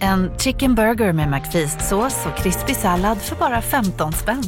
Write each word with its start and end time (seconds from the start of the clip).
En 0.00 0.38
chicken 0.38 0.74
burger 0.74 1.12
med 1.12 1.28
McFeast-sås 1.28 2.26
och 2.26 2.38
krispig 2.38 2.76
sallad 2.76 3.22
för 3.22 3.36
bara 3.36 3.62
15 3.62 4.12
spänn. 4.12 4.42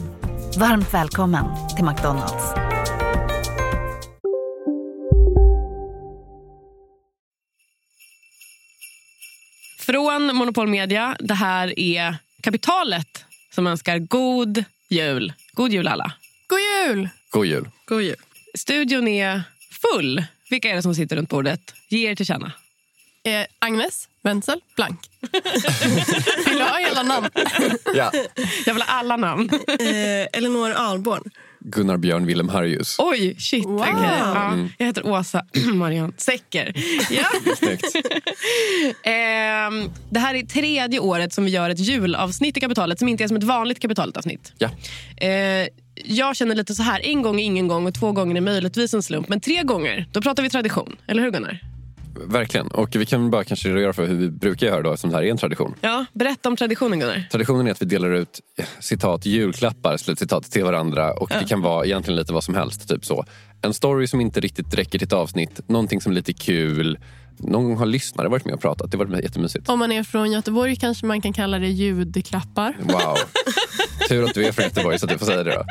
Varmt 0.58 0.94
välkommen 0.94 1.44
till 1.76 1.84
McDonalds. 1.84 2.44
Från 9.78 10.36
Monopol 10.36 10.68
Media, 10.68 11.16
det 11.18 11.34
här 11.34 11.78
är 11.78 12.16
Kapitalet 12.40 13.24
som 13.50 13.66
önskar 13.66 13.98
god 13.98 14.64
jul. 14.88 15.32
God 15.52 15.72
jul 15.72 15.88
alla. 15.88 16.12
God 16.46 16.58
jul! 16.60 17.08
God 17.30 17.46
jul. 17.46 17.68
God 17.84 18.02
jul. 18.02 18.16
Studion 18.54 19.08
är 19.08 19.42
full. 19.70 20.24
Vilka 20.50 20.70
är 20.70 20.74
det 20.74 20.82
som 20.82 20.94
sitter 20.94 21.16
runt 21.16 21.28
bordet? 21.28 21.74
Ge 21.88 22.10
er 22.10 22.14
till 22.14 22.26
känna. 22.26 22.52
Eh, 23.24 23.46
Agnes 23.58 24.08
Wenzel 24.22 24.60
Blank. 24.76 25.00
Vill 26.46 26.58
du 26.58 26.64
ha 26.64 26.78
hela 26.78 27.02
namn? 27.02 27.28
Ja. 27.94 28.12
Jag 28.66 28.74
vill 28.74 28.82
ha 28.82 28.92
alla 28.92 29.16
namn. 29.16 29.50
Eh, 29.80 30.38
Elinor 30.38 30.72
Ahlborn. 30.76 31.22
Gunnar 31.60 31.96
Björn 31.96 32.26
Wilhelm 32.26 32.48
Harrius. 32.48 32.96
Oj, 32.98 33.36
shit. 33.38 33.64
Wow. 33.64 33.80
Okej, 33.80 33.94
Ja, 34.18 34.58
jag 34.78 34.86
heter 34.86 35.06
Åsa 35.06 35.44
Marianne 35.74 36.12
Säcker. 36.16 36.72
Ja. 37.10 37.26
Ehm, 39.10 39.90
det 40.10 40.20
här 40.20 40.34
är 40.34 40.42
tredje 40.42 41.00
året 41.00 41.32
som 41.32 41.44
vi 41.44 41.50
gör 41.50 41.70
ett 41.70 41.78
julavsnitt 41.78 42.56
i 42.56 42.60
Kapitalet 42.60 42.98
som 42.98 43.08
inte 43.08 43.24
är 43.24 43.28
som 43.28 43.36
ett 43.36 43.44
vanligt 43.44 43.80
Kapitalet-avsnitt. 43.80 44.52
Ja. 44.58 44.70
Eh, 45.26 45.68
jag 46.04 46.36
känner 46.36 46.54
lite 46.54 46.74
så 46.74 46.82
här, 46.82 47.00
en 47.06 47.22
gång 47.22 47.40
är 47.40 47.44
ingen 47.44 47.68
gång 47.68 47.86
och 47.86 47.94
två 47.94 48.12
gånger 48.12 48.36
är 48.36 48.40
möjligtvis 48.40 48.94
en 48.94 49.02
slump. 49.02 49.28
Men 49.28 49.40
tre 49.40 49.62
gånger, 49.62 50.06
då 50.12 50.20
pratar 50.20 50.42
vi 50.42 50.50
tradition. 50.50 50.96
Eller 51.08 51.22
hur 51.22 51.30
Gunnar? 51.30 51.60
Verkligen. 52.24 52.66
Och 52.66 52.96
vi 52.96 53.06
kan 53.06 53.30
bara 53.30 53.44
kanske 53.44 53.68
redogöra 53.68 53.92
för 53.92 54.06
hur 54.06 54.16
vi 54.16 54.30
brukar 54.30 54.66
göra 54.66 54.82
då, 54.82 54.92
eftersom 54.92 55.10
det 55.10 55.16
här 55.16 55.24
är 55.24 55.30
en 55.30 55.36
tradition. 55.36 55.74
Ja, 55.80 56.04
berätta 56.12 56.48
om 56.48 56.56
traditionen 56.56 57.00
Gunnar. 57.00 57.28
Traditionen 57.30 57.66
är 57.66 57.70
att 57.70 57.82
vi 57.82 57.86
delar 57.86 58.10
ut 58.10 58.40
citat 58.80 59.26
julklappar, 59.26 59.96
slutcitat, 59.96 60.50
till 60.50 60.64
varandra. 60.64 61.12
Och 61.12 61.28
Det 61.28 61.48
kan 61.48 61.62
vara 61.62 61.86
egentligen 61.86 62.16
lite 62.16 62.32
vad 62.32 62.44
som 62.44 62.54
helst. 62.54 62.88
Typ 62.88 63.04
så. 63.04 63.24
En 63.62 63.74
story 63.74 64.06
som 64.06 64.20
inte 64.20 64.40
riktigt 64.40 64.74
räcker 64.74 64.98
till 64.98 65.06
ett 65.06 65.12
avsnitt. 65.12 65.60
Någonting 65.68 66.00
som 66.00 66.12
är 66.12 66.16
lite 66.16 66.32
kul. 66.32 66.98
Någon 67.38 67.64
gång 67.64 67.76
har 67.76 67.86
lyssnare 67.86 68.28
varit 68.28 68.44
med 68.44 68.54
och 68.54 68.60
pratat. 68.60 68.90
Det 68.90 68.96
varit 68.96 69.22
jättemysigt. 69.22 69.68
Om 69.68 69.78
man 69.78 69.92
är 69.92 70.02
från 70.02 70.32
Göteborg 70.32 70.76
kanske 70.76 71.06
man 71.06 71.20
kan 71.20 71.32
kalla 71.32 71.58
det 71.58 71.68
ljudklappar. 71.68 72.76
Wow. 72.80 73.16
Tur 74.08 74.24
att 74.24 74.34
du 74.34 74.44
är 74.44 74.52
från 74.52 74.64
Göteborg 74.64 74.98
så 74.98 75.06
att 75.06 75.12
du 75.12 75.18
får 75.18 75.26
säga 75.26 75.44
det 75.44 75.54
då. 75.54 75.64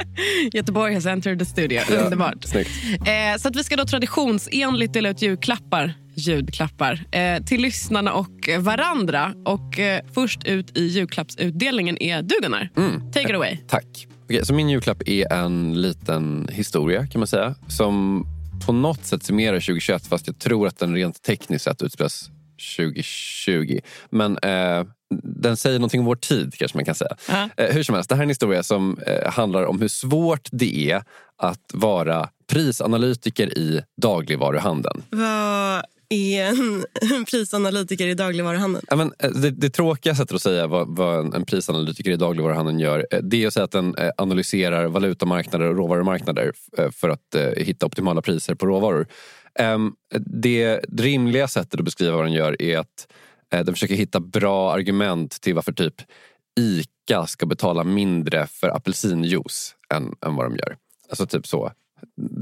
Göteborg 0.53 0.93
has 0.93 1.05
entered 1.05 1.39
the 1.39 1.45
studio. 1.45 1.81
Ja, 1.89 1.97
Underbart. 1.97 2.43
Snyggt. 2.43 2.69
Eh, 2.93 3.39
så 3.39 3.47
att 3.47 3.55
vi 3.55 3.63
ska 3.63 3.75
då 3.75 3.85
traditionsenligt 3.85 4.93
dela 4.93 5.09
ut 5.09 5.21
julklappar, 5.21 5.93
ljudklappar 6.15 7.05
eh, 7.11 7.43
till 7.43 7.61
lyssnarna 7.61 8.13
och 8.13 8.49
varandra. 8.59 9.33
Och 9.45 9.79
eh, 9.79 10.01
först 10.13 10.43
ut 10.43 10.77
i 10.77 10.87
julklappsutdelningen 10.87 12.03
är 12.03 12.21
du 12.21 12.35
Gunnar. 12.41 12.69
Take 13.13 13.29
it 13.29 13.35
away. 13.35 13.57
Tack. 13.67 14.07
Okej, 14.23 14.45
så 14.45 14.53
min 14.53 14.69
julklapp 14.69 15.01
är 15.05 15.33
en 15.33 15.81
liten 15.81 16.49
historia 16.51 17.07
kan 17.07 17.19
man 17.19 17.27
säga. 17.27 17.55
Som 17.67 18.25
på 18.65 18.73
något 18.73 19.05
sätt 19.05 19.23
summerar 19.23 19.59
2021 19.59 20.07
fast 20.07 20.27
jag 20.27 20.39
tror 20.39 20.67
att 20.67 20.79
den 20.79 20.95
rent 20.95 21.21
tekniskt 21.21 21.65
sett 21.65 21.81
utspelas 21.81 22.29
2020. 22.77 23.79
Men 24.09 24.37
eh, 24.37 24.85
den 25.23 25.57
säger 25.57 25.79
någonting 25.79 25.99
om 25.99 26.05
vår 26.05 26.15
tid 26.15 26.53
kanske 26.57 26.77
man 26.77 26.85
kan 26.85 26.95
säga. 26.95 27.15
Ja. 27.29 27.49
Eh, 27.57 27.73
hur 27.73 27.83
som 27.83 27.95
helst, 27.95 28.09
det 28.09 28.15
här 28.15 28.21
är 28.21 28.25
en 28.25 28.29
historia 28.29 28.63
som 28.63 28.97
eh, 29.07 29.31
handlar 29.31 29.65
om 29.65 29.81
hur 29.81 29.87
svårt 29.87 30.49
det 30.51 30.91
är 30.91 31.03
att 31.37 31.71
vara 31.73 32.29
prisanalytiker 32.47 33.57
i 33.57 33.81
dagligvaruhandeln. 34.01 35.03
Vad 35.09 35.83
är 36.09 36.45
en 36.45 36.85
prisanalytiker 37.31 38.07
i 38.07 38.13
dagligvaruhandeln? 38.13 38.85
Ja, 38.89 38.95
men, 38.95 39.13
eh, 39.19 39.29
det, 39.29 39.51
det 39.51 39.69
tråkiga 39.69 40.15
sättet 40.15 40.35
att 40.35 40.41
säga 40.41 40.67
vad, 40.67 40.95
vad 40.95 41.35
en, 41.35 41.45
prisanalytiker 41.45 42.11
i 42.11 42.15
dagligvaruhandeln 42.15 42.79
gör 42.79 43.07
eh, 43.11 43.19
det 43.19 43.43
är 43.43 43.47
att 43.47 43.53
säga 43.53 43.63
att 43.63 43.71
den 43.71 43.95
eh, 43.95 44.11
analyserar 44.17 44.87
valutamarknader 44.87 45.65
och 45.65 45.75
råvarumarknader 45.75 46.51
för 46.91 47.09
att 47.09 47.35
hitta 47.57 47.85
optimala 47.85 48.21
priser 48.21 48.55
på 48.55 48.65
råvaror. 48.65 49.07
Ehm, 49.59 49.93
det 50.19 50.79
rimliga 50.97 51.47
sättet 51.47 51.79
att 51.79 51.85
beskriva 51.85 52.15
vad 52.15 52.25
den 52.25 52.33
gör 52.33 52.61
är 52.61 52.77
att 52.77 53.07
den 53.49 53.73
försöker 53.73 53.95
hitta 53.95 54.19
bra 54.19 54.73
argument 54.73 55.41
till 55.41 55.55
varför 55.55 55.71
typ 55.71 55.95
ICA 56.59 57.27
ska 57.27 57.45
betala 57.45 57.83
mindre 57.83 58.47
för 58.47 58.67
apelsinjuice 58.67 59.75
än, 59.93 60.13
än 60.25 60.35
vad 60.35 60.45
de 60.45 60.55
gör. 60.55 60.77
Alltså 61.09 61.25
typ 61.25 61.47
så. 61.47 61.71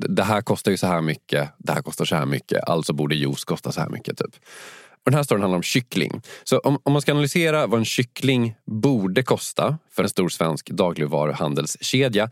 Det 0.09 0.23
här 0.23 0.41
kostar 0.41 0.71
ju 0.71 0.77
så 0.77 0.87
här 0.87 1.01
mycket, 1.01 1.49
det 1.57 1.73
här 1.73 1.81
kostar 1.81 2.05
så 2.05 2.15
här 2.15 2.25
mycket, 2.25 2.63
alltså 2.63 2.93
borde 2.93 3.15
juice 3.15 3.43
kosta 3.43 3.71
så 3.71 3.81
här 3.81 3.89
mycket. 3.89 4.17
typ. 4.17 4.35
Och 5.05 5.11
den 5.11 5.13
här 5.13 5.23
storyn 5.23 5.41
handlar 5.41 5.57
om 5.57 5.63
kyckling. 5.63 6.21
Så 6.43 6.59
om, 6.59 6.79
om 6.83 6.93
man 6.93 7.01
ska 7.01 7.11
analysera 7.11 7.67
vad 7.67 7.79
en 7.79 7.85
kyckling 7.85 8.55
borde 8.65 9.23
kosta 9.23 9.77
för 9.91 10.03
en 10.03 10.09
stor 10.09 10.29
svensk 10.29 10.69
dagligvaruhandelskedja 10.69 12.29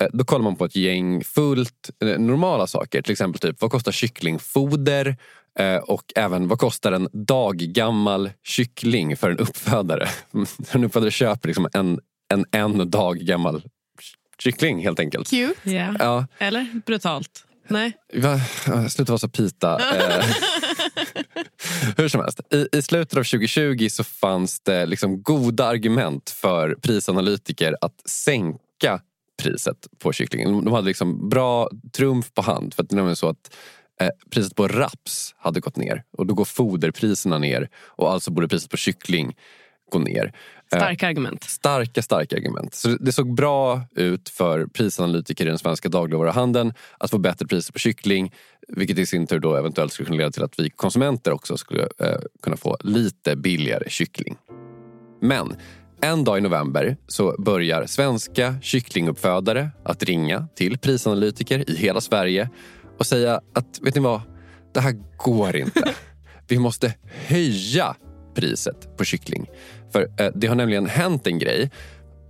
eh, 0.00 0.08
då 0.12 0.24
kollar 0.24 0.44
man 0.44 0.56
på 0.56 0.64
ett 0.64 0.76
gäng 0.76 1.24
fullt 1.24 1.90
eh, 2.04 2.18
normala 2.18 2.66
saker. 2.66 3.02
Till 3.02 3.12
exempel 3.12 3.40
typ 3.40 3.60
vad 3.60 3.70
kostar 3.70 3.92
kycklingfoder 3.92 5.16
eh, 5.58 5.76
och 5.76 6.12
även 6.16 6.48
vad 6.48 6.58
kostar 6.58 6.92
en 6.92 7.08
daggammal 7.12 8.30
kyckling 8.42 9.16
för 9.16 9.30
en 9.30 9.38
uppfödare. 9.38 10.08
En 10.72 10.84
uppfödare 10.84 11.10
köper 11.10 11.48
liksom 11.48 11.68
en, 11.72 12.00
en 12.32 12.44
en 12.52 12.90
dag 12.90 13.18
gammal 13.18 13.62
kyckling 14.42 14.82
helt 14.82 15.00
enkelt. 15.00 15.30
Cute. 15.30 15.70
Yeah. 15.70 15.96
Ja, 15.98 16.26
Eller 16.38 16.80
brutalt? 16.86 17.44
Nej. 17.68 17.92
Va? 18.14 18.40
Sluta 18.88 19.12
vara 19.12 19.18
så 19.18 19.28
pita. 19.28 19.80
Eh, 19.96 20.24
Hur 21.96 22.08
som 22.08 22.20
helst, 22.20 22.40
i, 22.54 22.68
i 22.72 22.82
slutet 22.82 23.18
av 23.18 23.24
2020 23.24 23.88
så 23.90 24.04
fanns 24.04 24.60
det 24.60 24.86
liksom 24.86 25.22
goda 25.22 25.64
argument 25.66 26.30
för 26.30 26.74
prisanalytiker 26.74 27.76
att 27.80 28.10
sänka 28.10 29.00
priset 29.42 29.86
på 29.98 30.12
kycklingen. 30.12 30.64
De 30.64 30.72
hade 30.74 30.86
liksom 30.86 31.28
bra 31.28 31.68
trumf 31.96 32.34
på 32.34 32.42
hand. 32.42 32.74
För 32.74 32.82
att 32.82 32.88
det 32.88 32.94
är 32.94 32.96
nämligen 32.96 33.16
så 33.16 33.28
att 33.28 33.54
eh, 34.00 34.08
priset 34.30 34.54
på 34.56 34.68
raps 34.68 35.34
hade 35.38 35.60
gått 35.60 35.76
ner 35.76 36.02
och 36.18 36.26
då 36.26 36.34
går 36.34 36.44
foderpriserna 36.44 37.38
ner 37.38 37.68
och 37.76 38.12
alltså 38.12 38.30
borde 38.30 38.48
priset 38.48 38.70
på 38.70 38.76
kyckling 38.76 39.36
gå 39.92 39.98
ner. 39.98 40.32
Eh, 40.72 40.78
Starka 40.78 41.08
argument. 41.08 41.44
Starka, 41.44 42.02
starka 42.02 42.36
argument. 42.36 42.74
Så 42.74 42.88
det 42.88 43.12
såg 43.12 43.34
bra 43.34 43.80
ut 43.94 44.28
för 44.28 44.66
prisanalytiker 44.66 45.44
i 45.44 45.48
den 45.48 45.58
svenska 45.58 45.88
dagligvaruhandeln 45.88 46.74
att 46.98 47.10
få 47.10 47.18
bättre 47.18 47.46
priser 47.46 47.72
på 47.72 47.78
kyckling. 47.78 48.32
Vilket 48.68 48.98
i 48.98 49.06
sin 49.06 49.26
tur 49.26 49.38
då 49.38 49.56
eventuellt 49.56 49.92
skulle 49.92 50.06
kunna 50.06 50.18
leda 50.18 50.30
till 50.30 50.42
att 50.42 50.58
vi 50.58 50.70
konsumenter 50.70 51.32
också 51.32 51.56
skulle 51.56 51.82
eh, 51.82 52.18
kunna 52.42 52.56
få 52.56 52.76
lite 52.80 53.36
billigare 53.36 53.90
kyckling. 53.90 54.36
Men 55.20 55.56
en 56.02 56.24
dag 56.24 56.38
i 56.38 56.40
november 56.40 56.96
så 57.06 57.36
börjar 57.38 57.86
svenska 57.86 58.54
kycklinguppfödare 58.62 59.70
att 59.84 60.02
ringa 60.02 60.46
till 60.54 60.78
prisanalytiker 60.78 61.70
i 61.70 61.76
hela 61.76 62.00
Sverige 62.00 62.50
och 62.98 63.06
säga 63.06 63.40
att 63.54 63.80
vet 63.82 63.94
ni 63.94 64.00
vad, 64.00 64.20
det 64.74 64.80
här 64.80 64.94
går 65.16 65.56
inte. 65.56 65.94
Vi 66.48 66.58
måste 66.58 66.94
höja 67.26 67.96
priset 68.34 68.96
på 68.96 69.04
kyckling. 69.04 69.46
För 69.92 70.02
eh, 70.20 70.28
det 70.34 70.46
har 70.46 70.54
nämligen 70.54 70.86
hänt 70.86 71.26
en 71.26 71.38
grej 71.38 71.70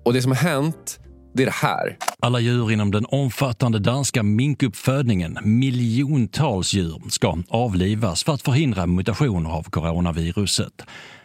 och 0.05 0.13
det 0.13 0.23
som 0.23 0.33
har 0.33 0.39
hänt 0.39 0.99
det 1.35 1.43
är 1.43 1.47
det 1.47 1.53
här. 1.53 1.97
Alla 2.21 2.41
djur 2.41 2.73
inom 2.73 2.91
den 2.91 3.07
omfattande 3.09 3.79
danska 3.79 4.23
minkuppfödningen, 4.23 5.39
miljontals 5.43 6.75
djur, 6.75 7.03
ska 7.11 7.39
avlivas 7.49 8.25
för 8.25 8.33
att 8.33 8.43
förhindra 8.43 8.87
mutationer 8.87 9.51
av 9.51 9.63
coronaviruset. 9.63 10.83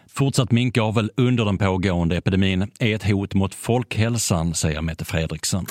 Fortsatt 0.08 0.52
minkavel 0.52 1.12
under 1.18 1.46
den 1.46 1.58
pågående 1.58 2.18
epidemin 2.18 2.72
är 2.80 2.96
ett 2.96 3.04
hot 3.04 3.34
mot 3.34 3.56
folkhälsan, 3.56 4.54
säger 4.54 4.82
Mette 4.82 5.06
Fredriksen. 5.06 5.66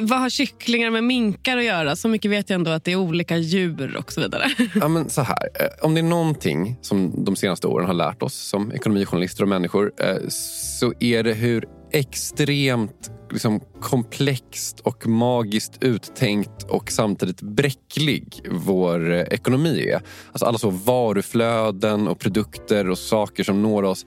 Vad 0.00 0.20
har 0.20 0.30
kycklingar 0.30 0.90
med 0.90 1.04
minkar 1.04 1.56
att 1.56 1.64
göra? 1.64 1.96
Så 1.96 2.08
mycket 2.08 2.30
vet 2.30 2.50
jag 2.50 2.54
ändå 2.54 2.70
att 2.70 2.84
det 2.84 2.92
är 2.92 2.96
olika 2.96 3.36
djur 3.36 3.96
och 3.96 4.12
så 4.12 4.20
vidare. 4.20 4.44
Ja, 4.74 4.88
men 4.88 5.10
så 5.10 5.22
här. 5.22 5.48
Eh, 5.54 5.84
om 5.84 5.94
det 5.94 6.00
är 6.00 6.02
någonting 6.02 6.76
som 6.82 7.24
de 7.24 7.36
senaste 7.36 7.66
åren 7.66 7.86
har 7.86 7.94
lärt 7.94 8.22
oss 8.22 8.34
som 8.34 8.72
ekonomijournalister 8.72 9.42
och 9.42 9.48
människor 9.48 9.92
eh, 10.00 10.28
så 10.78 10.92
är 11.00 11.22
det 11.22 11.32
hur 11.32 11.64
extremt 11.92 13.10
liksom, 13.32 13.60
komplext 13.80 14.80
och 14.80 15.06
magiskt 15.06 15.82
uttänkt 15.82 16.62
och 16.62 16.90
samtidigt 16.90 17.42
bräcklig 17.42 18.40
vår 18.50 19.12
eh, 19.12 19.20
ekonomi 19.20 19.88
är. 19.88 20.00
Alltså 20.32 20.46
alla 20.46 20.58
så 20.58 20.70
varuflöden 20.70 22.08
och 22.08 22.18
produkter 22.18 22.90
och 22.90 22.98
saker 22.98 23.44
som 23.44 23.62
når 23.62 23.82
oss 23.82 24.06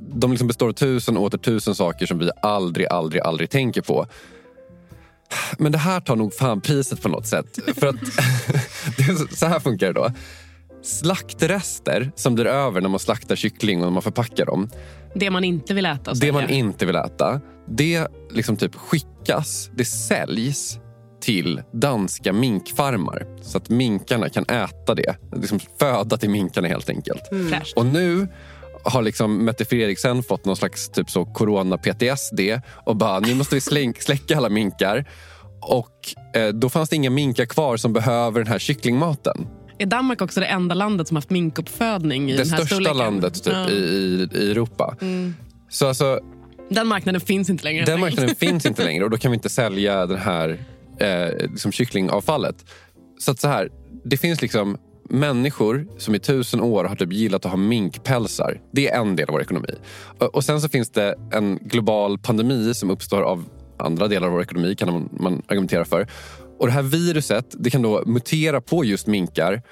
de 0.00 0.30
liksom 0.30 0.48
består 0.48 0.68
av 0.68 0.72
tusen 0.72 1.16
och 1.16 1.22
åter 1.22 1.38
tusen 1.38 1.74
saker 1.74 2.06
som 2.06 2.18
vi 2.18 2.30
aldrig, 2.42 2.86
aldrig, 2.86 3.22
aldrig 3.22 3.50
tänker 3.50 3.82
på. 3.82 4.06
Men 5.58 5.72
det 5.72 5.78
här 5.78 6.00
tar 6.00 6.16
nog 6.16 6.34
fan 6.34 6.60
priset 6.60 7.02
på 7.02 7.08
något 7.08 7.26
sätt. 7.26 7.58
För 7.76 7.86
att 7.86 7.96
Så 9.38 9.46
här 9.46 9.60
funkar 9.60 9.86
det 9.86 9.92
då. 9.92 10.10
Slaktrester 10.82 12.12
som 12.14 12.34
blir 12.34 12.46
över 12.46 12.80
när 12.80 12.88
man 12.88 12.98
slaktar 12.98 13.36
kyckling 13.36 13.78
och 13.78 13.84
när 13.84 13.92
man 13.92 14.02
förpackar 14.02 14.46
dem. 14.46 14.70
Det 15.14 15.30
man 15.30 15.44
inte 15.44 15.74
vill 15.74 15.86
äta. 15.86 16.14
Det 16.14 16.32
man 16.32 16.50
inte 16.50 16.86
vill 16.86 16.96
äta. 16.96 17.40
Det 17.68 18.06
liksom 18.30 18.56
typ 18.56 18.74
skickas, 18.74 19.70
det 19.74 19.84
säljs 19.84 20.78
till 21.20 21.62
danska 21.72 22.32
minkfarmar 22.32 23.26
så 23.42 23.58
att 23.58 23.68
minkarna 23.68 24.28
kan 24.28 24.44
äta 24.44 24.94
det. 24.94 25.16
Liksom 25.36 25.60
föda 25.78 26.16
till 26.16 26.30
minkarna 26.30 26.68
helt 26.68 26.88
enkelt. 26.88 27.32
Mm. 27.32 27.62
Och 27.76 27.86
nu 27.86 28.28
har 28.84 29.02
liksom 29.02 29.44
Mette 29.44 29.64
Fredriksen 29.64 30.22
fått 30.22 30.44
någon 30.44 30.56
slags 30.56 30.88
typ 30.90 31.10
så 31.10 31.24
corona-PTSD 31.24 32.40
och 32.86 32.96
bara 32.96 33.20
nu 33.20 33.34
måste 33.34 33.54
vi 33.54 33.60
slänk, 33.60 34.02
släcka 34.02 34.36
alla 34.36 34.48
minkar. 34.48 35.08
Och 35.60 36.14
eh, 36.36 36.48
då 36.48 36.68
fanns 36.68 36.88
det 36.88 36.96
inga 36.96 37.10
minkar 37.10 37.44
kvar 37.46 37.76
som 37.76 37.92
behöver 37.92 38.40
den 38.40 38.52
här 38.52 38.58
kycklingmaten. 38.58 39.46
Är 39.78 39.86
Danmark 39.86 40.22
också 40.22 40.40
det 40.40 40.46
enda 40.46 40.74
landet 40.74 41.08
som 41.08 41.16
haft 41.16 41.30
minkuppfödning 41.30 42.30
i 42.30 42.36
det 42.36 42.42
den 42.42 42.50
här 42.50 42.56
största 42.58 42.74
storleken? 42.74 42.96
landet 42.96 43.34
typ, 43.44 43.52
Ja. 43.52 43.60
Mm. 43.60 43.72
i, 43.72 43.76
i, 43.76 44.28
i 44.32 44.50
Europa. 44.50 44.96
Så 45.68 45.86
alltså, 45.88 46.20
Den 46.70 46.86
marknaden 46.86 47.20
finns 47.20 47.50
inte 47.50 47.64
längre. 47.64 47.84
den 47.84 48.00
marknaden 48.00 48.34
finns 48.34 48.66
inte 48.66 48.84
längre 48.84 49.04
och 49.04 49.10
då 49.10 49.16
kan 49.16 49.30
vi 49.30 49.34
inte 49.34 49.48
sälja 49.48 50.06
det 50.06 50.18
här 50.18 50.58
eh, 51.00 51.48
liksom 51.50 51.72
kycklingavfallet. 51.72 52.64
Så 53.18 53.30
att 53.30 53.40
så 53.40 53.48
här, 53.48 53.68
det 54.04 54.16
finns 54.16 54.42
liksom 54.42 54.76
människor 55.08 55.86
som 55.98 56.14
i 56.14 56.18
tusen 56.18 56.60
år 56.60 56.84
har 56.84 56.96
typ 56.96 57.12
gillat 57.12 57.44
att 57.44 57.50
ha 57.50 57.56
minkpälsar. 57.56 58.60
Det 58.72 58.88
är 58.88 59.00
en 59.00 59.16
del 59.16 59.28
av 59.28 59.32
vår 59.32 59.42
ekonomi. 59.42 59.74
Och, 60.32 60.44
sen 60.44 60.60
så 60.60 60.68
finns 60.68 60.90
det 60.90 61.14
en 61.32 61.58
global 61.62 62.18
pandemi 62.18 62.74
som 62.74 62.90
uppstår 62.90 63.22
av 63.22 63.44
andra 63.78 64.08
delar 64.08 64.26
av 64.26 64.32
vår 64.32 64.42
ekonomi 64.42 64.74
kan 64.74 64.92
man, 64.92 65.08
man 65.12 65.42
argumentera 65.46 65.84
för. 65.84 66.06
Och 66.58 66.66
det 66.66 66.72
här 66.72 66.82
viruset 66.82 67.46
det 67.58 67.70
kan 67.70 67.82
då 67.82 68.02
mutera 68.06 68.60
på 68.60 68.84
just 68.84 69.06
minkar 69.06 69.62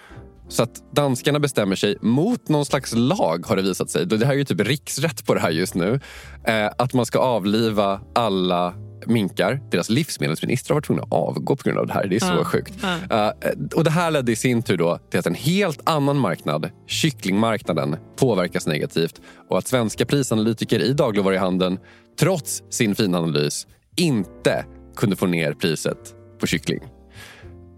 så 0.48 0.62
att 0.62 0.92
danskarna 0.92 1.38
bestämmer 1.38 1.76
sig 1.76 1.96
mot 2.00 2.48
någon 2.48 2.66
slags 2.66 2.94
lag 2.94 3.46
har 3.46 3.56
det 3.56 3.62
visat 3.62 3.90
sig. 3.90 4.06
Det 4.06 4.26
här 4.26 4.32
är 4.32 4.38
ju 4.38 4.44
typ 4.44 4.60
riksrätt 4.60 5.26
på 5.26 5.34
det 5.34 5.40
här 5.40 5.50
just 5.50 5.74
nu. 5.74 6.00
Eh, 6.44 6.70
att 6.78 6.94
man 6.94 7.06
ska 7.06 7.18
avliva 7.18 8.00
alla 8.14 8.74
minkar. 9.06 9.60
Deras 9.70 9.90
livsmedelsminister 9.90 10.70
har 10.70 10.74
varit 10.76 10.84
tvungna 10.86 11.02
att 11.02 11.12
avgå 11.12 11.56
på 11.56 11.62
grund 11.64 11.78
av 11.78 11.86
det 11.86 11.92
här. 11.92 12.06
Det 12.06 12.16
är 12.16 12.20
så 12.20 12.26
Ja. 12.26 12.44
sjukt. 12.44 12.74
Ja. 13.10 13.34
Eh, 13.40 13.50
och 13.74 13.84
det 13.84 13.90
här 13.90 14.10
ledde 14.10 14.32
i 14.32 14.36
sin 14.36 14.62
tur 14.62 14.76
då 14.76 14.98
till 15.10 15.20
att 15.20 15.26
en 15.26 15.34
helt 15.34 15.80
annan 15.84 16.16
marknad, 16.16 16.70
kycklingmarknaden, 16.86 17.96
påverkas 18.16 18.66
negativt 18.66 19.20
och 19.48 19.58
att 19.58 19.66
svenska 19.66 20.06
prisanalytiker 20.06 20.80
i 20.80 20.92
dagligvaruhandeln 20.92 21.78
trots 22.20 22.62
sin 22.70 22.94
fina 22.94 23.18
analys 23.18 23.66
inte 23.96 24.64
kunde 24.96 25.16
få 25.16 25.26
ner 25.26 25.52
priset 25.52 26.14
på 26.40 26.46
kyckling. 26.46 26.80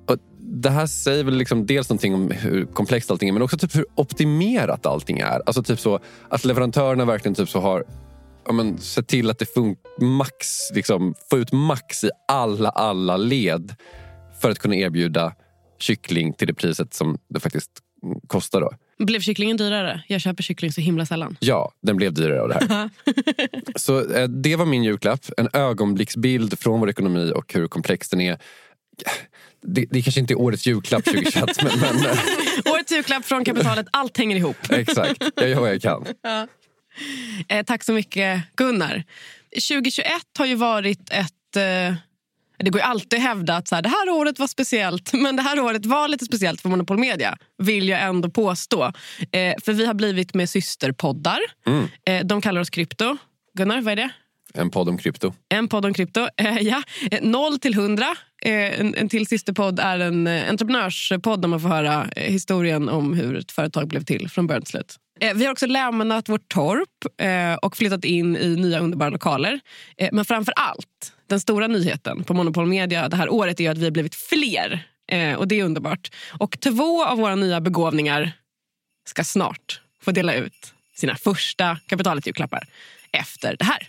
Och 0.09 0.17
det 0.41 0.71
här 0.71 0.87
säger 0.87 1.25
väl 1.25 1.35
liksom 1.35 1.67
dels 1.67 1.89
någonting 1.89 2.15
om 2.15 2.31
hur 2.31 2.65
komplext 2.65 3.11
allting 3.11 3.29
är 3.29 3.33
men 3.33 3.43
också 3.43 3.59
typ 3.59 3.77
hur 3.77 3.85
optimerat 3.95 4.87
allting 4.87 5.19
är. 5.19 5.43
Alltså 5.47 5.63
typ 5.63 5.81
så 5.81 6.01
att 6.29 6.45
leverantörerna 6.45 7.05
verkligen 7.05 7.35
typ 7.35 7.49
så 7.49 7.61
har 7.61 7.85
ja, 8.49 8.53
men, 8.53 8.79
sett 8.79 9.09
till 9.09 9.31
att 9.31 9.39
det 9.39 9.55
funkar 9.55 10.05
max, 10.05 10.71
liksom, 10.75 11.15
få 11.31 11.39
ut 11.39 11.53
max 11.53 12.05
i 12.05 12.11
alla, 12.29 12.69
alla 12.69 13.17
led 13.17 13.75
för 14.41 14.51
att 14.51 14.59
kunna 14.59 14.77
erbjuda 14.77 15.35
kyckling 15.79 16.33
till 16.33 16.47
det 16.47 16.55
priset 16.55 16.95
som 16.95 17.19
det 17.29 17.41
faktiskt 17.41 17.71
kostar. 18.27 18.61
Då. 18.61 18.71
Blev 19.05 19.21
kycklingen 19.21 19.57
dyrare? 19.57 20.03
Jag 20.09 20.21
köper 20.21 20.43
kyckling 20.43 20.73
så 20.73 20.81
himla 20.81 21.07
sällan. 21.07 21.37
Ja, 21.41 21.73
den 21.83 21.97
blev 21.97 22.13
dyrare 22.13 22.43
av 22.43 22.49
det 22.49 22.67
här. 22.69 22.91
så 23.77 24.13
eh, 24.13 24.29
det 24.29 24.57
var 24.57 24.67
min 24.67 24.85
julklapp. 24.85 25.21
En 25.37 25.49
ögonblicksbild 25.53 26.59
från 26.59 26.81
vår 26.81 26.91
ekonomi 26.91 27.33
och 27.35 27.53
hur 27.55 27.69
komplex 27.69 28.09
den 28.09 28.21
är. 28.21 28.39
Det, 29.63 29.87
det 29.91 30.03
kanske 30.03 30.21
inte 30.21 30.35
är 30.35 30.39
årets 30.39 30.67
julklapp 30.67 31.05
2021 31.05 31.63
men, 31.63 31.81
men 31.81 32.17
Årets 32.75 32.93
julklapp 32.93 33.25
från 33.25 33.45
kapitalet. 33.45 33.87
Allt 33.93 34.19
hänger 34.19 34.37
ihop. 34.37 34.57
exakt. 34.71 35.25
Jag 35.35 35.49
gör 35.49 35.61
vad 35.61 35.71
jag 35.71 35.83
kan. 35.83 36.07
Eh, 37.49 37.65
tack 37.65 37.85
så 37.85 37.93
mycket, 37.93 38.43
Gunnar. 38.57 39.05
2021 39.69 40.09
har 40.39 40.47
ju 40.47 40.55
varit 40.55 41.11
ett... 41.11 41.57
Eh, 41.57 41.95
det 42.65 42.71
går 42.71 42.81
ju 42.81 42.87
alltid 42.87 43.19
att 43.19 43.23
hävda 43.23 43.57
att 43.57 43.69
så 43.69 43.75
här, 43.75 43.83
det 43.83 43.89
här 43.89 44.11
året 44.11 44.39
var 44.39 44.47
speciellt, 44.47 45.13
men 45.23 45.37
det 45.37 45.43
här 45.43 45.61
året 45.61 45.87
var 45.87 46.09
lite 46.09 46.25
speciellt 46.25 46.61
för 46.61 46.69
Monopol 46.69 46.99
Media, 46.99 47.37
vill 47.59 47.89
jag 47.89 48.03
ändå 48.03 48.31
påstå. 48.31 48.85
Eh, 49.33 49.55
för 49.65 49.73
vi 49.73 49.87
har 49.87 49.95
blivit 49.95 50.35
med 50.35 50.51
systerpoddar. 50.51 51.39
Eh, 52.07 52.27
de 52.27 52.41
kallar 52.41 52.61
oss 52.61 52.71
Krypto. 52.71 53.17
Gunnar, 53.55 53.81
vad 53.81 53.93
är 53.93 53.97
det? 53.97 54.11
En 54.55 54.71
podd 54.71 54.89
om 54.89 54.99
krypto. 54.99 55.33
En 55.49 55.69
podd 55.69 55.85
om 55.85 55.95
krypto. 55.95 56.29
Eh, 56.37 56.59
ja. 56.59 56.83
eh, 57.11 57.23
noll 57.23 57.59
till 57.59 57.75
hundra. 57.75 58.07
Eh, 58.43 58.81
en, 58.81 58.95
en 58.95 59.09
till 59.09 59.27
systerpodd 59.27 59.81
är 59.81 59.99
en 59.99 60.27
eh, 60.27 60.51
entreprenörspodd 60.51 61.43
där 61.43 61.49
man 61.49 61.61
får 61.61 61.69
höra 61.69 62.09
eh, 62.17 62.33
historien 62.33 62.89
om 62.89 63.15
hur 63.15 63.37
ett 63.37 63.53
företag 63.53 63.89
blev 63.89 64.05
till 64.05 64.29
från 64.29 64.47
början 64.47 64.63
till 64.63 64.71
slut. 64.71 64.97
Eh, 65.21 65.35
vi 65.35 65.45
har 65.45 65.53
också 65.53 65.67
lämnat 65.67 66.29
vårt 66.29 66.49
torp 66.49 67.21
eh, 67.21 67.55
och 67.55 67.77
flyttat 67.77 68.05
in 68.05 68.37
i 68.37 68.57
nya 68.57 68.79
underbara 68.79 69.11
lokaler. 69.11 69.61
Eh, 69.97 70.09
men 70.13 70.25
framför 70.25 70.55
allt, 70.57 71.13
den 71.27 71.41
stora 71.41 71.67
nyheten 71.67 72.25
på 72.25 72.35
Monopol 72.35 72.67
Media 72.67 73.09
det 73.09 73.17
här 73.17 73.29
året 73.29 73.61
är 73.61 73.71
att 73.71 73.79
vi 73.79 73.85
har 73.85 73.91
blivit 73.91 74.15
fler. 74.15 74.89
Och 75.39 75.49
det 75.49 75.61
är 75.61 75.65
underbart. 75.65 76.11
Och 76.39 76.61
två 76.61 77.05
av 77.05 77.19
våra 77.19 77.35
nya 77.35 77.61
begåvningar 77.61 78.33
ska 79.07 79.25
snart 79.25 79.81
få 80.03 80.11
dela 80.11 80.35
ut 80.35 80.75
sina 80.95 81.17
första 81.17 81.79
kapitalet-julklappar 81.87 82.63
efter 83.13 83.57
det 83.59 83.65
här. 83.65 83.89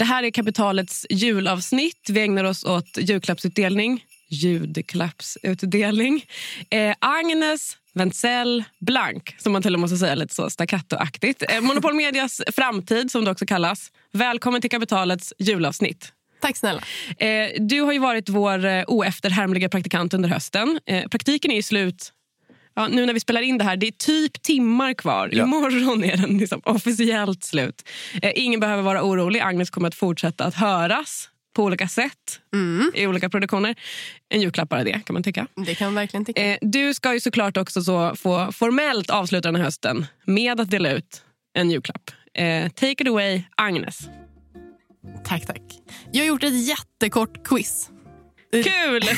Det 0.00 0.04
här 0.04 0.22
är 0.22 0.30
Kapitalets 0.30 1.06
julavsnitt. 1.10 2.10
Vi 2.10 2.20
ägnar 2.20 2.44
oss 2.44 2.64
åt 2.64 2.98
julklappsutdelning. 2.98 4.04
Ljudklappsutdelning. 4.28 6.24
Eh, 6.70 6.94
Agnes 6.98 7.76
Wentzell 7.94 8.64
Blank, 8.78 9.34
som 9.38 9.52
man 9.52 9.62
till 9.62 9.74
och 9.74 9.80
med 9.80 9.90
måste 9.90 9.96
säga 9.96 10.14
lite 10.14 10.34
så 10.34 10.50
staccatoaktigt. 10.50 11.42
Eh, 11.48 11.60
Monopol 11.60 11.94
Medias 11.94 12.42
framtid, 12.56 13.10
som 13.10 13.24
det 13.24 13.30
också 13.30 13.46
kallas. 13.46 13.92
Välkommen 14.12 14.60
till 14.60 14.70
Kapitalets 14.70 15.32
julavsnitt. 15.38 16.12
Tack 16.40 16.56
snälla. 16.56 16.82
Eh, 17.18 17.50
du 17.58 17.80
har 17.80 17.92
ju 17.92 17.98
varit 17.98 18.28
vår 18.28 18.64
eh, 18.64 18.84
oefterhärmliga 18.86 19.68
praktikant 19.68 20.14
under 20.14 20.28
hösten. 20.28 20.80
Eh, 20.86 21.08
praktiken 21.08 21.50
är 21.50 21.56
ju 21.56 21.62
slut 21.62 22.12
Ja, 22.74 22.88
nu 22.88 23.06
när 23.06 23.12
vi 23.12 23.20
spelar 23.20 23.40
in 23.40 23.58
det 23.58 23.64
här, 23.64 23.76
det 23.76 23.86
är 23.86 23.90
typ 23.92 24.42
timmar 24.42 24.94
kvar. 24.94 25.30
Ja. 25.32 25.44
Imorgon 25.44 26.04
är 26.04 26.16
den 26.16 26.38
liksom 26.38 26.60
officiellt 26.64 27.44
slut. 27.44 27.88
Eh, 28.22 28.32
ingen 28.34 28.60
behöver 28.60 28.82
vara 28.82 29.02
orolig. 29.02 29.40
Agnes 29.40 29.70
kommer 29.70 29.88
att 29.88 29.94
fortsätta 29.94 30.44
att 30.44 30.54
höras 30.54 31.28
på 31.56 31.64
olika 31.64 31.88
sätt 31.88 32.40
i 32.94 33.06
olika 33.06 33.28
produktioner. 33.28 33.74
En 34.28 34.40
julklapp 34.40 34.68
bara 34.68 34.84
det, 34.84 35.00
kan 35.06 35.14
man 35.14 35.22
tycka. 35.22 35.46
Det 35.66 35.74
kan 35.74 35.86
man 35.86 35.94
verkligen 35.94 36.24
tycka. 36.24 36.44
Eh, 36.44 36.58
du 36.60 36.94
ska 36.94 37.14
ju 37.14 37.20
såklart 37.20 37.56
också 37.56 37.82
så 37.82 38.16
få 38.16 38.52
formellt 38.52 39.10
avsluta 39.10 39.48
den 39.48 39.56
här 39.56 39.64
hösten 39.64 40.06
med 40.24 40.60
att 40.60 40.70
dela 40.70 40.92
ut 40.92 41.22
en 41.54 41.70
julklapp. 41.70 42.10
Eh, 42.34 42.68
take 42.68 43.02
it 43.02 43.08
away, 43.08 43.42
Agnes. 43.56 44.08
Tack, 45.24 45.46
tack. 45.46 45.62
Jag 46.12 46.20
har 46.20 46.26
gjort 46.26 46.44
ett 46.44 46.68
jättekort 46.68 47.44
quiz. 47.44 47.90
Kul! 48.52 49.02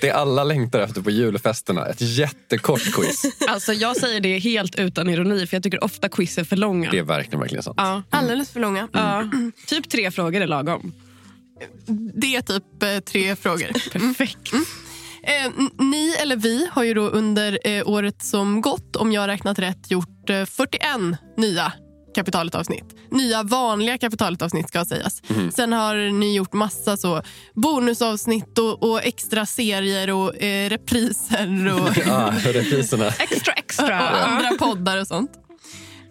Det 0.00 0.10
alla 0.10 0.44
längtar 0.44 0.80
efter 0.80 1.00
på 1.00 1.10
julfesterna. 1.10 1.86
Ett 1.86 2.00
jättekort 2.00 2.92
quiz. 2.94 3.22
alltså, 3.48 3.72
jag 3.72 3.96
säger 3.96 4.20
det 4.20 4.38
helt 4.38 4.74
utan 4.78 5.08
ironi, 5.08 5.46
för 5.46 5.56
jag 5.56 5.62
tycker 5.62 5.84
ofta 5.84 6.08
quiz 6.08 6.38
är 6.38 6.44
för 6.44 6.56
långa. 6.56 6.90
Det 6.90 6.98
är 6.98 7.02
verkligen, 7.02 7.40
verkligen 7.40 7.62
sant. 7.62 7.74
Ja. 7.80 8.02
Alldeles 8.10 8.50
för 8.50 8.60
långa. 8.60 8.88
Ja. 8.92 9.28
Typ 9.66 9.88
tre 9.88 10.10
frågor 10.10 10.40
är 10.40 10.46
lagom. 10.46 10.92
Det 12.14 12.36
är 12.36 12.40
typ 12.42 12.82
eh, 12.82 12.98
tre 12.98 13.36
frågor. 13.36 13.68
Perfekt. 13.92 14.52
Eh, 15.22 15.44
n- 15.44 15.70
ni 15.78 16.14
eller 16.22 16.36
vi 16.36 16.68
har 16.72 16.84
ju 16.84 16.94
då 16.94 17.08
under 17.08 17.58
eh, 17.64 17.88
året 17.88 18.22
som 18.22 18.60
gått, 18.60 18.96
om 18.96 19.12
jag 19.12 19.20
har 19.20 19.28
räknat 19.28 19.58
rätt, 19.58 19.90
gjort 19.90 20.30
eh, 20.30 20.44
41 20.44 20.82
nya 21.36 21.72
kapitalet-avsnitt. 22.18 22.84
Nya 23.10 23.42
vanliga 23.42 23.98
kapitalet-avsnitt 23.98 24.68
ska 24.68 24.84
sägas. 24.84 25.22
Sen 25.56 25.72
har 25.72 26.12
ni 26.12 26.34
gjort 26.36 26.52
massa 26.52 26.96
så 26.96 27.22
bonusavsnitt 27.54 28.58
och, 28.58 28.82
och 28.90 29.04
extra 29.04 29.46
serier 29.46 30.10
och 30.10 30.42
eh, 30.42 30.68
repriser 30.70 31.72
och, 31.74 32.08
Ah, 32.08 32.32
repriserna. 32.44 33.06
Extra, 33.06 33.52
och 33.52 33.58
extra. 33.58 33.98
andra 33.98 34.50
poddar 34.58 35.00
och 35.00 35.06
sånt. 35.06 35.30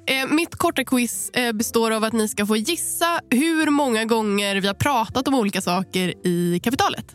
Eh, 0.07 0.27
mitt 0.27 0.55
korta 0.55 0.83
quiz 0.83 1.29
eh, 1.29 1.51
består 1.53 1.91
av 1.91 2.03
att 2.03 2.13
ni 2.13 2.27
ska 2.27 2.45
få 2.45 2.57
gissa 2.57 3.19
hur 3.29 3.69
många 3.69 4.05
gånger 4.05 4.55
vi 4.61 4.67
har 4.67 4.73
pratat 4.73 5.27
om 5.27 5.33
olika 5.35 5.61
saker 5.61 6.27
i 6.27 6.59
kapitalet. 6.63 7.05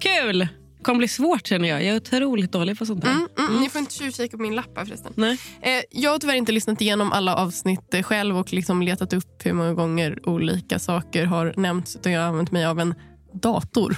Kul! 0.00 0.48
Kommer 0.82 0.98
bli 0.98 1.08
svårt 1.08 1.46
känner 1.46 1.68
jag. 1.68 1.84
Jag 1.84 1.88
är 1.88 1.96
otroligt 1.96 2.52
dålig 2.52 2.78
på 2.78 2.86
sånt 2.86 3.04
här. 3.04 3.12
Mm, 3.12 3.28
mm, 3.38 3.60
Ni 3.62 3.68
får 3.68 3.78
inte 3.78 3.94
tjuvkika 3.94 4.36
på 4.36 4.42
min 4.42 4.54
lapp 4.54 4.76
här 4.76 4.84
förresten. 4.84 5.12
Nej. 5.16 5.38
Eh, 5.62 5.82
jag 5.90 6.10
har 6.10 6.18
tyvärr 6.18 6.34
inte 6.34 6.52
lyssnat 6.52 6.80
igenom 6.80 7.12
alla 7.12 7.36
avsnitt 7.36 7.94
eh, 7.94 8.02
själv 8.02 8.38
och 8.38 8.52
liksom 8.52 8.82
letat 8.82 9.12
upp 9.12 9.46
hur 9.46 9.52
många 9.52 9.74
gånger 9.74 10.28
olika 10.28 10.78
saker 10.78 11.24
har 11.24 11.54
nämnts. 11.56 11.96
Utan 11.96 12.12
jag 12.12 12.20
har 12.20 12.28
använt 12.28 12.50
mig 12.50 12.64
av 12.64 12.80
en 12.80 12.94
dator. 13.32 13.96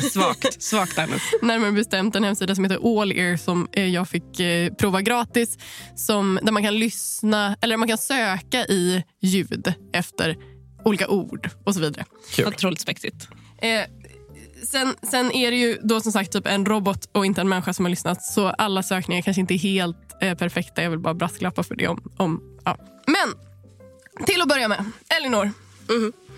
Svagt. 0.10 0.62
Svagt 0.62 0.98
Agnes. 0.98 1.22
Närmare 1.42 1.72
bestämt 1.72 2.16
en 2.16 2.24
hemsida 2.24 2.54
som 2.54 2.64
heter 2.64 3.00
All 3.00 3.12
Ear 3.12 3.36
som 3.36 3.68
eh, 3.72 3.86
jag 3.86 4.08
fick 4.08 4.40
eh, 4.40 4.72
prova 4.72 5.02
gratis. 5.02 5.58
Som, 5.96 6.38
där 6.42 6.52
man 6.52 6.62
kan 6.62 6.78
lyssna 6.78 7.56
eller 7.60 7.76
man 7.76 7.88
kan 7.88 7.98
söka 7.98 8.64
i 8.64 9.04
ljud 9.20 9.74
efter 9.92 10.36
olika 10.84 11.08
ord 11.08 11.50
och 11.64 11.74
så 11.74 11.80
vidare. 11.80 12.04
Kul. 12.30 12.46
Otroligt 12.46 12.80
spexigt. 12.80 13.28
Eh, 13.58 13.80
sen, 14.64 14.94
sen 15.02 15.32
är 15.32 15.50
det 15.50 15.56
ju 15.56 15.78
då 15.82 16.00
som 16.00 16.12
sagt 16.12 16.32
typ 16.32 16.46
en 16.46 16.66
robot 16.66 17.08
och 17.12 17.26
inte 17.26 17.40
en 17.40 17.48
människa 17.48 17.72
som 17.72 17.84
har 17.84 17.90
lyssnat. 17.90 18.22
Så 18.22 18.48
alla 18.48 18.82
sökningar 18.82 19.22
kanske 19.22 19.40
inte 19.40 19.54
är 19.54 19.58
helt 19.58 19.96
eh, 20.20 20.34
perfekta. 20.34 20.82
Jag 20.82 20.90
vill 20.90 20.98
bara 20.98 21.14
brasklappa 21.14 21.62
för 21.62 21.74
det. 21.74 21.88
om, 21.88 22.12
om 22.16 22.42
ja. 22.64 22.78
Men 23.06 23.34
till 24.26 24.42
att 24.42 24.48
börja 24.48 24.68
med, 24.68 24.84
Elinor. 25.18 25.50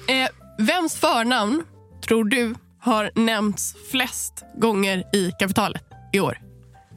Eh, 0.08 0.28
vems 0.58 0.96
förnamn 0.96 1.62
tror 2.06 2.24
du 2.24 2.54
har 2.80 3.10
nämnts 3.14 3.74
flest 3.90 4.44
gånger 4.60 5.04
i 5.12 5.32
kapitalet 5.38 5.82
i 6.12 6.20
år? 6.20 6.38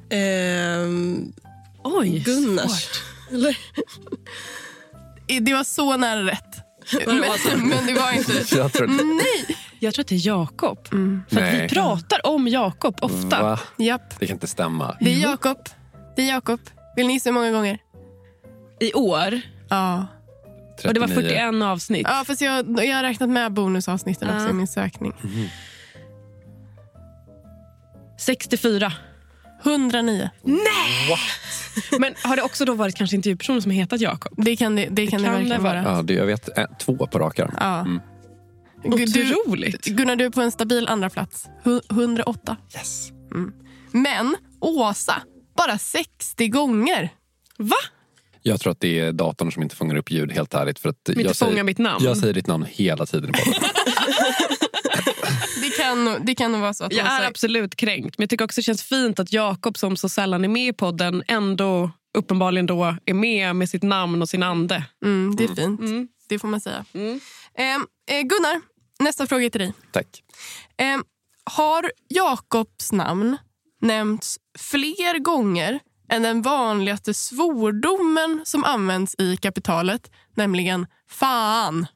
Ehm, 0.09 1.33
Oj, 1.83 2.19
Gunnars. 2.19 2.89
Eller? 3.31 3.57
Det 5.41 5.53
var 5.53 5.63
så 5.63 5.97
nära 5.97 6.23
rätt. 6.23 6.55
Men, 7.05 7.23
men 7.69 7.85
det 7.85 7.93
var 7.93 8.11
inte... 8.11 8.55
Jag 8.55 8.73
tror 8.73 8.87
Nej! 8.87 9.57
Jag 9.79 9.93
tror 9.93 10.03
att 10.03 10.07
det 10.07 10.15
är 10.15 10.27
Jakob. 10.27 10.87
Mm. 10.91 11.23
För 11.29 11.35
att 11.37 11.43
Nej. 11.43 11.61
vi 11.61 11.69
pratar 11.69 12.27
om 12.27 12.47
Jakob 12.47 12.95
ofta. 13.01 13.41
Va? 13.43 13.59
Japp, 13.77 14.19
Det 14.19 14.27
kan 14.27 14.35
inte 14.35 14.47
stämma. 14.47 14.97
det 14.99 15.13
är 15.13 15.17
Jakob. 15.17 15.57
Det 16.15 16.21
är 16.21 16.27
Jakob. 16.27 16.59
Vill 16.95 17.07
ni 17.07 17.13
gissa 17.13 17.29
hur 17.29 17.33
många 17.33 17.51
gånger? 17.51 17.77
I 18.79 18.93
år. 18.93 19.41
Ja. 19.69 20.07
Och 20.85 20.93
det 20.93 20.99
var 20.99 21.07
39. 21.07 21.29
41 21.29 21.63
avsnitt. 21.63 22.07
Ja, 22.09 22.23
fast 22.27 22.41
jag, 22.41 22.85
jag 22.85 22.95
har 22.95 23.03
räknat 23.03 23.29
med 23.29 23.53
bonusavsnitten 23.53 24.35
också 24.35 24.49
i 24.49 24.53
min 24.53 24.67
sökning. 24.67 25.13
64. 28.19 28.93
109. 29.63 30.29
Men 31.99 32.13
har 32.23 32.35
det 32.35 32.41
också 32.41 32.65
då 32.65 32.73
varit 32.73 32.95
kanske 32.95 33.15
intervjupersoner 33.15 33.61
som 33.61 33.71
hetat 33.71 34.01
Jakob? 34.01 34.33
Det 34.37 34.55
kan 34.55 34.75
det, 34.75 34.87
det, 34.89 35.07
kan 35.07 35.19
det 35.21 35.25
kan 35.25 35.33
verkligen 35.35 35.57
det 35.61 35.69
vara. 35.69 35.81
vara. 35.83 35.95
Ja, 35.95 36.01
det, 36.01 36.13
jag 36.13 36.25
vet 36.25 36.57
eh, 36.57 36.65
två 36.79 37.07
på 37.07 37.19
rak 37.19 37.39
arm. 37.39 37.55
Ja. 37.59 37.79
Mm. 37.79 37.99
Gu- 38.83 39.05
Du, 39.05 39.35
Otroligt. 39.35 39.85
Gunnar, 39.85 40.15
du 40.15 40.25
är 40.25 40.29
på 40.29 40.41
en 40.41 40.51
stabil 40.51 40.87
andra 40.87 41.09
plats. 41.09 41.47
Hu- 41.63 41.81
108. 41.89 42.57
Yes. 42.75 43.09
Men 43.91 44.35
Åsa, 44.61 45.21
bara 45.57 45.77
60 45.77 46.47
gånger. 46.47 47.09
Va? 47.57 47.75
Jag 48.41 48.59
tror 48.59 48.71
att 48.71 48.79
det 48.79 48.99
är 48.99 49.11
datorn 49.11 49.51
som 49.51 49.63
inte 49.63 49.75
fångar 49.75 49.95
upp 49.95 50.11
ljud, 50.11 50.31
helt 50.31 50.53
ärligt. 50.53 50.79
För 50.79 50.89
att 50.89 51.09
inte 51.09 51.21
jag, 51.21 51.35
fångar 51.37 51.51
säger, 51.51 51.63
mitt 51.63 51.77
namn. 51.77 52.05
jag 52.05 52.17
säger 52.17 52.33
ditt 52.33 52.47
namn 52.47 52.65
hela 52.69 53.05
tiden 53.05 53.29
i 53.29 53.33
podden. 53.45 53.61
Det 55.61 55.69
kan, 55.83 56.05
nog- 56.05 56.25
det 56.25 56.35
kan 56.35 56.51
nog 56.51 56.61
vara 56.61 56.73
så 56.73 56.83
att 56.83 56.93
Jag 56.93 57.05
är 57.07 57.27
absolut 57.27 57.75
kränkt. 57.75 58.17
Men 58.17 58.23
jag 58.23 58.29
tycker 58.29 58.45
också 58.45 58.59
det 58.59 58.63
känns 58.63 58.83
fint 58.83 59.19
att 59.19 59.33
Jakob 59.33 59.77
som 59.77 59.97
så 59.97 60.09
sällan 60.09 60.43
är 60.43 60.47
med 60.47 60.67
i 60.67 60.73
podden 60.73 61.23
ändå 61.27 61.91
uppenbarligen 62.17 62.65
då 62.65 62.95
är 63.05 63.13
med 63.13 63.55
med 63.55 63.69
sitt 63.69 63.83
namn 63.83 64.21
och 64.21 64.29
sin 64.29 64.43
ande. 64.43 64.83
Mm, 65.05 65.35
det 65.35 65.43
är 65.43 65.47
fint. 65.47 65.79
Mm. 65.79 66.07
Det 66.29 66.39
får 66.39 66.47
man 66.47 66.61
säga. 66.61 66.85
Ehm, 66.93 67.87
eh, 68.09 68.21
Gunnar, 68.21 68.61
nästa 68.99 69.27
fråga 69.27 69.45
är 69.45 69.49
till 69.49 69.61
dig. 69.61 69.73
Tack. 69.91 70.23
Ehm, 70.77 71.03
har 71.43 71.91
Jakobs 72.07 72.91
namn 72.91 73.37
nämnts 73.81 74.37
fler 74.59 75.19
gånger 75.19 75.79
än 76.11 76.23
den 76.23 76.41
vanligaste 76.41 77.13
svordomen 77.13 78.41
som 78.45 78.63
används 78.63 79.15
i 79.17 79.37
kapitalet, 79.37 80.11
nämligen 80.35 80.87
fan? 81.09 81.87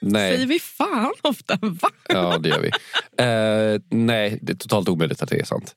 Säger 0.00 0.38
nej, 0.38 0.46
vi 0.46 0.60
fan 0.60 1.14
ofta? 1.22 1.58
Va? 1.62 1.90
ja 2.08 2.38
det 2.38 2.48
gör 2.48 2.60
vi. 2.60 2.70
Eh, 3.24 3.80
nej, 3.90 4.38
det 4.42 4.52
är 4.52 4.56
totalt 4.56 4.88
omöjligt 4.88 5.22
att 5.22 5.28
det 5.28 5.40
är 5.40 5.44
sant. 5.44 5.74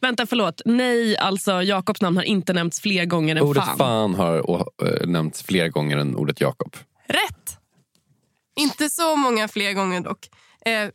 Vänta, 0.00 0.26
förlåt. 0.26 0.62
Nej, 0.64 1.16
alltså 1.16 1.62
Jakobs 1.62 2.00
namn 2.00 2.16
har 2.16 2.24
inte 2.24 2.52
nämnts 2.52 2.80
fler 2.80 3.04
gånger 3.04 3.36
än 3.36 3.42
Ordet 3.42 3.64
fan. 3.64 3.78
fan, 3.78 4.14
har 4.14 4.50
å- 4.50 4.70
eh, 4.82 5.06
nämnts 5.06 5.42
fler 5.42 5.68
gånger 5.68 5.96
än 5.96 6.16
ordet 6.16 6.40
Jakob. 6.40 6.76
Rätt! 7.06 7.58
Inte 8.60 8.88
så 8.90 9.16
många 9.16 9.48
fler 9.48 9.72
gånger 9.72 10.00
dock. 10.00 10.18
Eh, 10.66 10.88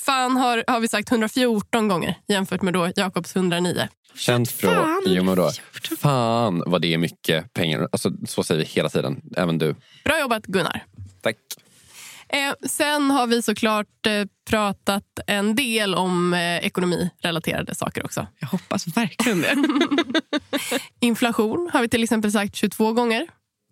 fan 0.00 0.36
har, 0.36 0.64
har 0.66 0.80
vi 0.80 0.88
sagt 0.88 1.10
114 1.10 1.88
gånger 1.88 2.18
jämfört 2.28 2.62
med 2.62 2.74
då 2.74 2.90
Jakobs 2.96 3.36
109. 3.36 3.88
Känt 4.14 4.50
från... 4.50 4.74
Fan, 4.74 5.02
Jo, 5.06 5.24
men 5.24 5.36
då, 5.36 5.50
fan 5.98 6.62
vad 6.66 6.82
det 6.82 6.94
är 6.94 6.98
mycket 6.98 7.52
pengar. 7.52 7.88
Alltså, 7.92 8.10
så 8.26 8.42
säger 8.44 8.58
vi 8.60 8.66
hela 8.66 8.88
tiden. 8.88 9.20
Även 9.36 9.58
du. 9.58 9.74
Bra 10.04 10.20
jobbat 10.20 10.46
Gunnar. 10.46 10.84
Tack. 11.22 11.36
Eh, 12.34 12.54
sen 12.68 13.10
har 13.10 13.26
vi 13.26 13.42
såklart 13.42 14.06
eh, 14.06 14.24
pratat 14.50 15.04
en 15.26 15.54
del 15.54 15.94
om 15.94 16.34
eh, 16.34 16.56
ekonomirelaterade 16.58 17.74
saker 17.74 18.04
också. 18.04 18.26
Jag 18.38 18.48
hoppas 18.48 18.86
verkligen 18.96 19.40
det. 19.40 19.56
Inflation 21.00 21.70
har 21.72 21.82
vi 21.82 21.88
till 21.88 22.02
exempel 22.02 22.32
sagt 22.32 22.56
22 22.56 22.92
gånger. 22.92 23.26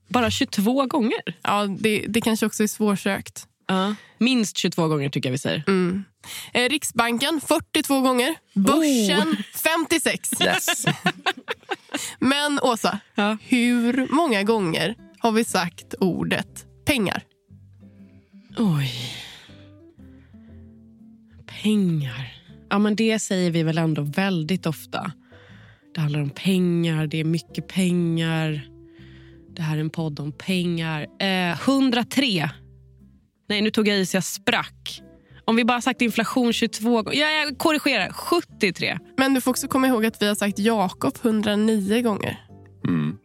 Bara 0.08 0.30
22 0.30 0.86
gånger? 0.86 1.22
Ja, 1.42 1.66
det, 1.78 2.04
det 2.08 2.20
kanske 2.20 2.46
också 2.46 2.62
är 2.62 2.66
svårsökt. 2.66 3.46
Ja. 3.68 3.94
Minst 4.18 4.56
22 4.58 4.88
gånger 4.88 5.08
tycker 5.08 5.28
jag 5.28 5.32
vi 5.32 5.38
säger. 5.38 5.64
Eh, 6.52 6.68
Riksbanken 6.68 7.40
42 7.46 8.00
gånger. 8.00 8.34
Börsen 8.54 9.36
56. 9.54 10.30
Yes. 10.42 10.84
Men 12.18 12.58
Åsa, 12.62 12.98
Ja. 13.14 13.36
hur 13.42 14.06
många 14.14 14.42
gånger 14.42 14.94
har 15.18 15.32
vi 15.32 15.44
sagt 15.44 15.94
ordet 16.00 16.66
pengar? 16.86 17.22
Oj. 18.56 18.92
Pengar. 21.62 22.32
Ja, 22.70 22.78
men 22.78 22.96
det 22.96 23.18
säger 23.18 23.50
vi 23.50 23.62
väl 23.62 23.78
ändå 23.78 24.02
väldigt 24.02 24.66
ofta. 24.66 25.12
Det 25.94 26.00
handlar 26.00 26.20
om 26.20 26.30
pengar, 26.30 27.06
det 27.06 27.20
är 27.20 27.24
mycket 27.24 27.68
pengar. 27.68 28.68
Det 29.56 29.62
här 29.62 29.76
är 29.76 29.80
en 29.80 29.90
podd 29.90 30.20
om 30.20 30.32
pengar. 30.32 31.06
Eh, 31.20 31.68
103. 31.68 32.50
Nej, 33.48 33.62
nu 33.62 33.70
tog 33.70 33.88
jag 33.88 33.98
i 33.98 34.06
så 34.06 34.16
jag 34.16 34.24
sprack. 34.24 35.02
Om 35.44 35.56
vi 35.56 35.64
bara 35.64 35.80
sagt 35.80 36.02
inflation 36.02 36.52
22 36.52 37.02
gånger. 37.02 37.18
Ja, 37.18 37.30
jag 37.30 37.58
korrigerar. 37.58 38.12
73. 38.12 38.98
Men 39.16 39.34
du 39.34 39.40
får 39.40 39.50
också 39.50 39.68
komma 39.68 39.86
ihåg 39.86 40.06
att 40.06 40.22
vi 40.22 40.28
har 40.28 40.34
sagt 40.34 40.58
Jakob 40.58 41.14
109 41.22 42.02
gånger. 42.02 42.46
Mm. 42.88 43.18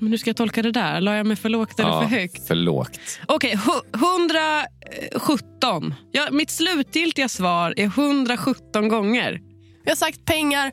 Men 0.00 0.10
hur 0.10 0.18
ska 0.18 0.30
jag 0.30 0.36
tolka 0.36 0.62
det 0.62 0.72
där? 0.72 1.00
La 1.00 1.16
jag 1.16 1.26
mig 1.26 1.36
för 1.36 1.48
lågt 1.48 1.80
eller 1.80 1.90
Ja, 1.90 2.00
för 2.08 2.16
högt? 2.16 2.46
för 2.48 2.54
lågt. 2.54 3.00
Okej, 3.26 3.54
hu- 3.54 3.82
117. 3.94 5.94
Ja, 6.12 6.28
mitt 6.30 6.50
slutgiltiga 6.50 7.28
svar 7.28 7.74
är 7.76 7.84
117 7.84 8.88
gånger. 8.88 9.40
Vi 9.84 9.90
har 9.90 9.96
sagt 9.96 10.24
pengar 10.24 10.72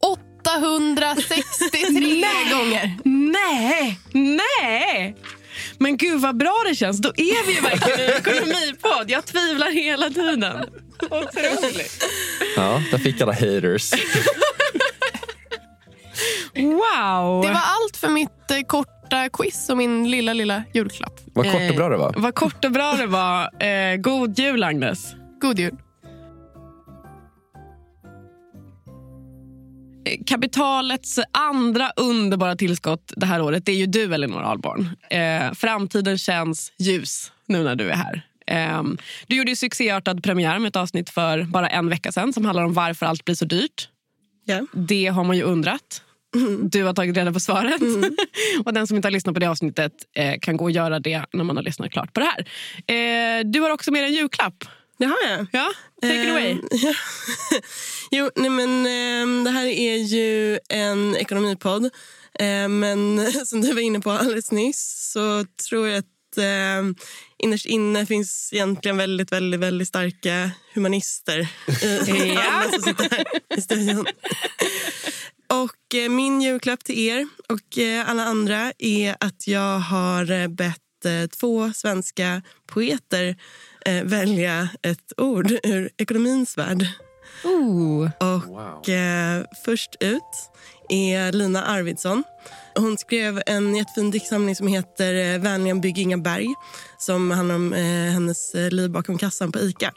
863 0.00 2.24
gånger. 2.52 2.98
Nej, 3.04 3.98
nej! 4.12 5.16
Men 5.78 5.96
gud 5.96 6.20
vad 6.20 6.36
bra 6.36 6.54
det 6.68 6.74
känns. 6.74 6.98
Då 6.98 7.08
är 7.08 7.46
vi 7.46 7.54
ju 7.54 7.60
verkligen 7.60 8.00
en 8.10 8.16
ekonomipodd. 8.16 9.10
Jag 9.10 9.26
tvivlar 9.26 9.70
hela 9.70 10.10
tiden. 10.10 10.56
Otroligt. 11.10 12.04
Ja, 12.56 12.82
där 12.90 12.98
fick 12.98 13.20
alla 13.20 13.32
haters. 13.32 13.90
Wow! 16.70 17.42
Det 17.42 17.48
var 17.48 17.62
allt 17.64 17.96
för 17.96 18.08
mitt 18.08 18.50
eh, 18.50 18.60
korta 18.66 19.28
quiz 19.28 19.70
och 19.70 19.76
min 19.76 20.10
lilla, 20.10 20.32
lilla 20.32 20.62
julklapp. 20.74 21.20
Vad 21.34 21.52
kort 21.52 21.70
och 21.70 21.76
bra 21.76 21.88
det 21.88 21.96
var. 21.96 22.14
Vad 22.16 22.34
kort 22.34 22.64
och 22.64 22.72
bra 22.72 22.92
det 22.92 23.06
var. 23.06 23.64
Eh, 23.64 23.96
god 23.96 24.38
jul, 24.38 24.64
Agnes. 24.64 25.14
God 25.40 25.58
jul. 25.58 25.76
Eh, 30.04 30.24
Kapitalets 30.26 31.18
andra 31.32 31.92
underbara 31.96 32.56
tillskott 32.56 33.12
det 33.16 33.26
här 33.26 33.42
året 33.42 33.66
det 33.66 33.72
är 33.72 33.76
ju 33.76 33.86
du, 33.86 34.14
Elinor 34.14 34.42
Ahlborn. 34.42 34.88
Eh, 35.10 35.52
framtiden 35.52 36.18
känns 36.18 36.72
ljus 36.78 37.32
nu 37.46 37.62
när 37.62 37.76
du 37.76 37.90
är 37.90 37.96
här. 37.96 38.22
Eh, 38.46 38.82
du 39.26 39.36
gjorde 39.36 39.50
ju 39.50 39.56
succéartad 39.56 40.22
premiär 40.22 40.58
med 40.58 40.68
ett 40.68 40.76
avsnitt 40.76 41.10
för 41.10 41.42
bara 41.42 41.68
en 41.68 41.88
vecka 41.88 42.12
sedan 42.12 42.32
som 42.32 42.44
handlar 42.44 42.64
om 42.64 42.72
varför 42.72 43.06
allt 43.06 43.24
blir 43.24 43.34
så 43.34 43.44
dyrt. 43.44 43.88
Ja. 44.44 44.66
Det 44.72 45.06
har 45.06 45.24
man 45.24 45.36
ju 45.36 45.42
undrat. 45.42 46.02
Du 46.70 46.84
har 46.84 46.94
tagit 46.94 47.16
reda 47.16 47.32
på 47.32 47.40
svaret. 47.40 47.80
och 48.64 48.74
Den 48.74 48.86
som 48.86 48.96
inte 48.96 49.06
har 49.06 49.12
lyssnat 49.12 49.34
på 49.34 49.40
det 49.40 49.46
avsnittet 49.50 49.92
eh, 50.16 50.34
kan 50.40 50.56
gå 50.56 50.64
och 50.64 50.70
göra 50.70 51.00
det 51.00 51.24
när 51.32 51.44
man 51.44 51.56
har 51.56 51.62
lyssnat 51.62 51.92
klart 51.92 52.12
på 52.12 52.20
det 52.20 52.26
här. 52.26 52.40
Eh, 53.40 53.44
du 53.44 53.60
har 53.60 53.70
också 53.70 53.90
med 53.92 54.02
dig 54.02 54.10
en 54.10 54.16
julklapp. 54.16 54.64
Det 54.98 55.04
har 55.06 55.16
jag. 55.28 55.46
Ja, 55.52 55.72
take 56.02 56.22
it 56.22 56.30
away. 56.30 56.50
Ehm, 56.50 56.60
ja. 56.72 56.94
jo, 58.10 58.30
nej 58.36 58.50
men 58.50 58.86
ehm, 58.86 59.44
det 59.44 59.50
här 59.50 59.66
är 59.66 59.96
ju 59.96 60.58
en 60.68 61.16
ekonomipodd. 61.16 61.90
Ehm, 62.38 62.78
men 62.78 63.32
som 63.46 63.60
du 63.60 63.72
var 63.72 63.80
inne 63.80 64.00
på 64.00 64.10
alldeles 64.10 64.52
nyss 64.52 65.10
så 65.12 65.44
tror 65.68 65.88
jag 65.88 65.98
att 65.98 66.38
ehm, 66.38 66.94
innerst 67.38 67.66
inne 67.66 68.06
finns 68.06 68.50
egentligen 68.52 68.96
väldigt, 68.96 69.32
väldigt, 69.32 69.60
väldigt 69.60 69.88
starka 69.88 70.50
humanister 70.74 71.38
i 71.40 71.46
Ja. 72.34 72.42
alla 72.50 72.70
som 72.70 72.82
sitter 72.82 73.10
här 73.10 73.24
i 73.56 73.60
studion. 73.60 74.06
Och 75.50 75.94
eh, 75.94 76.08
min 76.10 76.40
julklapp 76.40 76.84
till 76.84 76.98
er 76.98 77.28
och 77.48 77.78
eh, 77.78 78.10
alla 78.10 78.24
andra 78.24 78.72
är 78.78 79.16
att 79.20 79.46
jag 79.46 79.78
har 79.78 80.30
eh, 80.30 80.48
bett 80.48 80.76
två 81.40 81.72
svenska 81.72 82.42
poeter 82.66 83.36
välja 84.04 84.68
ett 84.82 85.12
ord 85.16 85.52
ur 85.62 85.90
ekonomins 85.98 86.58
värld. 86.58 86.86
Och 88.18 88.88
eh, 88.88 89.44
först 89.64 89.96
ut 90.00 90.50
är 90.88 91.32
Lina 91.32 91.64
Arvidsson. 91.64 92.24
Hon 92.76 92.98
skrev 92.98 93.42
en 93.46 93.76
jättefin 93.76 94.10
diktsamling 94.10 94.56
som 94.56 94.66
heter 94.66 95.38
Vänligen 95.38 95.80
bygg 95.80 95.98
inga 95.98 96.18
berg 96.18 96.54
som 96.98 97.30
handlar 97.30 97.54
om 97.54 97.72
hennes 98.12 98.54
liv 98.54 98.90
bakom 98.90 99.18
kassan 99.18 99.52
på 99.52 99.58
Ica. 99.58 99.92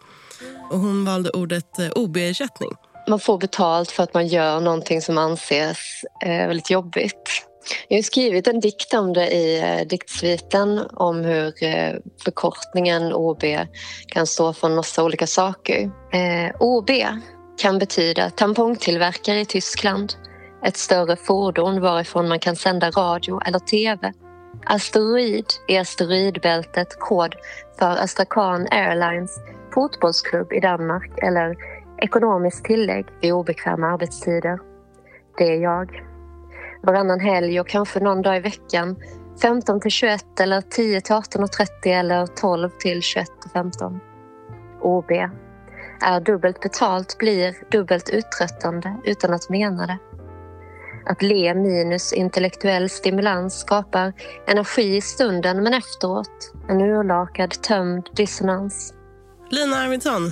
Och 0.71 0.79
hon 0.79 1.05
valde 1.05 1.29
ordet 1.29 1.95
OB-ersättning. 1.95 2.71
Man 3.07 3.19
får 3.19 3.37
betalt 3.37 3.91
för 3.91 4.03
att 4.03 4.13
man 4.13 4.27
gör 4.27 4.59
någonting 4.59 5.01
som 5.01 5.17
anses 5.17 5.77
eh, 6.25 6.47
väldigt 6.47 6.69
jobbigt. 6.69 7.47
Jag 7.87 7.97
har 7.97 8.03
skrivit 8.03 8.47
en 8.47 8.59
dikt 8.59 8.93
om 8.93 9.13
det 9.13 9.27
i 9.27 9.59
eh, 9.61 9.87
diktsviten 9.87 10.81
om 10.93 11.23
hur 11.23 11.63
eh, 11.63 11.93
förkortningen 12.23 13.13
OB 13.13 13.43
kan 14.07 14.27
stå 14.27 14.53
för 14.53 14.67
en 14.67 14.75
massa 14.75 15.03
olika 15.03 15.27
saker. 15.27 15.91
Eh, 16.13 16.55
OB 16.59 16.89
kan 17.57 17.79
betyda 17.79 18.29
tampongtillverkare 18.29 19.39
i 19.39 19.45
Tyskland, 19.45 20.13
ett 20.65 20.77
större 20.77 21.15
fordon 21.15 21.81
varifrån 21.81 22.27
man 22.27 22.39
kan 22.39 22.55
sända 22.55 22.89
radio 22.89 23.39
eller 23.45 23.59
tv. 23.59 24.13
Asteroid 24.65 25.45
är 25.67 25.81
asteroidbältet 25.81 26.99
kod 26.99 27.35
för 27.79 27.97
Astrakhan 27.97 28.67
Airlines 28.71 29.39
fotbollsklubb 29.73 30.53
i 30.53 30.59
Danmark 30.59 31.11
eller 31.17 31.55
ekonomiskt 31.97 32.65
tillägg 32.65 33.05
vid 33.21 33.33
obekväma 33.33 33.87
arbetstider. 33.87 34.59
Det 35.37 35.43
är 35.43 35.61
jag. 35.61 36.03
Varannan 36.83 37.19
helg 37.19 37.59
och 37.59 37.67
kanske 37.67 37.99
någon 37.99 38.21
dag 38.21 38.37
i 38.37 38.39
veckan 38.39 38.95
15 39.41 39.79
till 39.79 39.91
21 39.91 40.39
eller 40.39 40.61
10 40.61 41.01
till 41.01 41.15
18.30 41.15 41.67
eller 41.85 42.27
12 42.27 42.69
till 42.69 43.01
21 43.01 43.27
15. 43.53 43.99
OB. 44.81 45.11
Är 46.01 46.19
dubbelt 46.19 46.59
betalt 46.59 47.17
blir 47.17 47.55
dubbelt 47.71 48.09
uttröttande 48.09 48.95
utan 49.03 49.33
att 49.33 49.49
mena 49.49 49.87
det. 49.87 49.97
Att 51.05 51.21
le 51.21 51.53
minus 51.53 52.13
intellektuell 52.13 52.89
stimulans 52.89 53.59
skapar 53.59 54.13
energi 54.47 54.95
i 54.95 55.01
stunden 55.01 55.63
men 55.63 55.73
efteråt 55.73 56.53
en 56.69 56.81
urlakad 56.81 57.51
tömd 57.51 58.09
dissonans. 58.15 58.93
Lina 59.49 59.75
Arvidsson. 59.75 60.31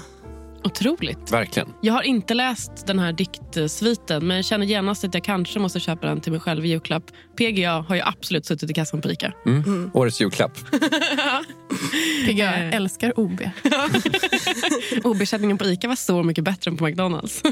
Otroligt. 0.64 1.32
Verkligen. 1.32 1.74
Jag 1.82 1.94
har 1.94 2.02
inte 2.02 2.34
läst 2.34 2.88
den 2.88 3.00
här 3.00 3.14
diktsviten 3.14 4.28
men 4.28 4.44
känner 4.44 4.66
genast 4.66 5.04
att 5.04 5.14
jag 5.14 5.24
kanske 5.24 5.60
måste 5.60 5.80
köpa 5.80 6.08
den 6.08 6.22
till 6.22 6.32
mig 6.32 6.42
själv 6.42 6.66
i 6.66 6.70
julklapp. 6.70 7.04
PGA 7.38 7.72
har 7.72 7.96
ju 7.96 8.02
absolut 8.02 8.46
suttit 8.46 8.70
i 8.70 8.74
kassan 8.74 9.02
på 9.02 9.12
Ica. 9.12 9.34
Mm. 9.46 9.92
Årets 9.94 10.22
julklapp. 10.22 10.58
PGA 12.26 12.54
älskar 12.54 13.20
OB. 13.20 13.42
OB-ersättningen 15.04 15.58
på 15.58 15.66
Ica 15.66 15.88
var 15.88 15.96
så 15.96 16.24
mycket 16.24 16.44
bättre 16.44 16.72
än 16.72 16.78
på 16.78 16.84
McDonalds. 16.86 17.44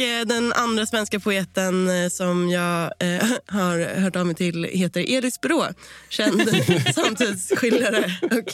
Eh, 0.00 0.26
den 0.26 0.52
andra 0.52 0.86
svenska 0.86 1.20
poeten 1.20 1.88
eh, 1.88 2.08
som 2.08 2.50
jag 2.50 2.82
eh, 2.82 3.26
har 3.46 4.00
hört 4.00 4.16
av 4.16 4.26
mig 4.26 4.34
till 4.34 4.64
heter 4.64 5.16
Elis 5.16 5.40
Brå. 5.40 5.66
Känd 6.08 6.48
samtidsskildrare 6.94 8.04
och 8.22 8.52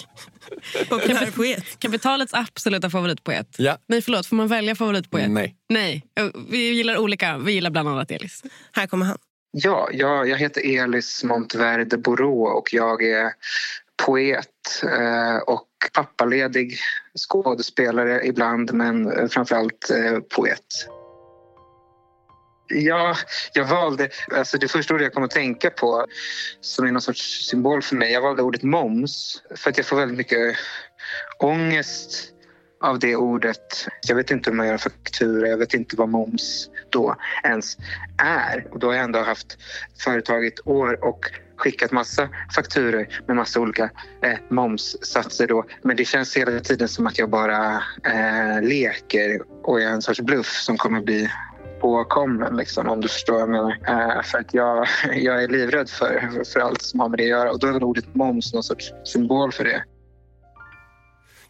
populär 0.89 1.31
poet. 1.31 1.79
Kapitalets 1.79 2.35
absoluta 2.35 2.91
favoritpoet. 2.91 3.49
Ja. 3.59 3.79
Nej, 3.87 4.03
förlåt. 4.03 4.27
Får 4.27 4.37
man 4.37 4.49
välja 4.49 4.75
favoritpoet? 4.75 5.31
Nej. 5.31 5.57
Nej. 5.69 6.05
Vi 6.51 6.59
gillar 6.59 6.97
olika. 6.97 7.39
Vi 7.39 7.53
gillar 7.53 7.71
bland 7.71 7.89
annat 7.89 8.11
Elis. 8.11 8.43
Här 8.73 8.87
kommer 8.87 9.07
han. 9.07 9.19
Ja, 9.57 9.89
jag, 9.93 10.29
jag 10.29 10.39
heter 10.39 10.83
Elis 10.83 11.25
Montverde 11.25 11.99
Borå 11.99 12.47
och 12.47 12.69
jag 12.73 13.03
är 13.03 13.33
poet 14.07 14.83
eh, 14.83 15.37
och 15.37 15.69
pappaledig 15.93 16.79
skådespelare 17.29 18.27
ibland 18.27 18.73
men 18.73 19.13
eh, 19.13 19.29
framförallt 19.29 19.91
eh, 19.91 20.19
poet. 20.19 20.89
Ja, 22.69 23.17
jag 23.53 23.65
valde, 23.65 24.09
alltså 24.33 24.59
det 24.59 24.69
första 24.69 24.95
ordet 24.95 25.05
jag 25.05 25.15
kom 25.15 25.25
att 25.25 25.31
tänka 25.31 25.71
på 25.71 26.07
som 26.61 26.87
är 26.87 26.93
någon 26.93 27.03
sorts 27.03 27.49
symbol 27.49 27.83
för 27.83 27.97
mig, 27.97 28.13
jag 28.13 28.21
valde 28.21 28.43
ordet 28.43 28.63
moms 28.63 29.43
för 29.57 29.71
att 29.71 29.77
jag 29.77 29.87
får 29.87 29.97
väldigt 29.97 30.19
mycket 30.19 30.57
ångest 31.39 32.31
av 32.85 32.99
det 32.99 33.17
ordet. 33.17 33.89
Jag 34.07 34.17
vet 34.17 34.31
inte 34.31 34.51
hur 34.51 34.57
man 34.57 34.67
gör 34.67 34.73
en 34.73 34.79
faktura, 34.79 35.49
jag 35.49 35.57
vet 35.57 35.75
inte 35.75 35.97
vad 35.97 36.09
moms 36.09 36.71
då 36.91 37.17
ens 37.45 37.77
är. 38.19 38.67
Och 38.71 38.79
då 38.79 38.87
har 38.87 38.95
jag 38.95 39.05
ändå 39.05 39.19
haft 39.19 39.59
företag 40.05 40.45
i 40.45 40.49
ett 40.49 40.67
år 40.67 41.05
och 41.05 41.31
skickat 41.57 41.93
massa 41.93 42.29
fakturer 42.55 43.23
med 43.27 43.37
massa 43.37 43.61
olika 43.61 43.85
eh, 44.23 44.39
momssatser 44.51 45.47
då. 45.47 45.65
Men 45.83 45.97
det 45.97 46.05
känns 46.05 46.37
hela 46.37 46.61
tiden 46.61 46.89
som 46.89 47.07
att 47.07 47.19
jag 47.19 47.31
bara 47.31 47.83
eh, 48.05 48.63
leker 48.63 49.43
och 49.63 49.81
är 49.81 49.87
en 49.87 50.03
sorts 50.03 50.21
bluff 50.21 50.53
som 50.53 50.77
kommer 50.77 51.01
bli 51.01 51.31
påkommen 51.85 52.57
liksom, 52.57 52.89
om 52.89 53.01
du 53.01 53.09
förstår 53.09 53.33
vad 53.33 53.43
jag 53.43 53.51
menar. 53.51 53.71
Eh, 53.71 54.23
för 54.23 54.39
att 54.39 54.55
jag, 54.55 54.87
jag 55.17 55.43
är 55.45 55.49
livrädd 55.49 55.91
för, 55.91 56.45
för 56.53 56.61
allt 56.61 56.83
som 56.83 57.01
har 57.01 57.09
med 57.09 57.19
det 57.19 57.23
att 57.23 57.29
göra 57.29 57.51
och 57.51 57.59
då 57.59 57.67
är 57.67 57.73
väl 57.73 57.83
ordet 57.83 58.15
moms 58.15 58.55
någon 58.55 58.63
sorts 58.63 58.93
symbol 59.05 59.53
för 59.53 59.65
det. 59.65 59.85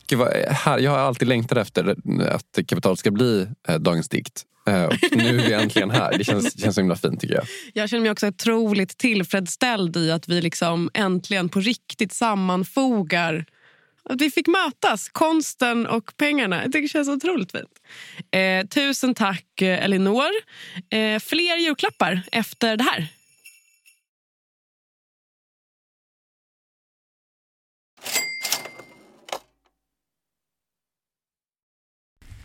Gud, 0.08 0.18
vad, 0.18 0.28
här, 0.48 0.78
jag 0.78 0.90
har 0.90 0.98
alltid 0.98 1.28
längtat 1.28 1.58
efter 1.58 1.96
att 2.28 2.66
Kapital 2.66 2.96
ska 2.96 3.10
bli 3.10 3.46
eh, 3.68 3.74
dagens 3.74 4.08
dikt. 4.08 4.42
Eh, 4.66 4.84
och 4.84 4.94
nu 5.10 5.28
är 5.28 5.32
vi 5.32 5.52
äntligen 5.52 5.90
här. 5.90 6.18
Det 6.18 6.24
känns, 6.24 6.60
känns 6.60 6.74
så 6.74 6.80
himla 6.80 6.96
fint 6.96 7.20
tycker 7.20 7.34
jag. 7.34 7.44
Jag 7.74 7.88
känner 7.88 8.02
mig 8.02 8.10
också 8.10 8.28
otroligt 8.28 8.98
tillfredsställd 8.98 9.96
i 9.96 10.10
att 10.10 10.28
vi 10.28 10.40
liksom 10.40 10.90
äntligen 10.94 11.48
på 11.48 11.60
riktigt 11.60 12.12
sammanfogar 12.12 13.44
att 14.10 14.20
vi 14.20 14.30
fick 14.30 14.46
mötas, 14.46 15.08
konsten 15.08 15.86
och 15.86 16.16
pengarna. 16.16 16.56
Jag 16.62 16.72
tycker 16.72 16.82
det 16.82 16.88
känns 16.88 17.08
otroligt 17.08 17.52
fint. 17.52 17.70
Eh, 18.30 18.66
tusen 18.66 19.14
tack 19.14 19.62
eh, 19.62 19.84
Elinor. 19.84 20.30
Eh, 20.90 21.18
fler 21.20 21.56
julklappar 21.56 22.22
efter 22.32 22.76
det 22.76 22.84
här. 22.84 23.08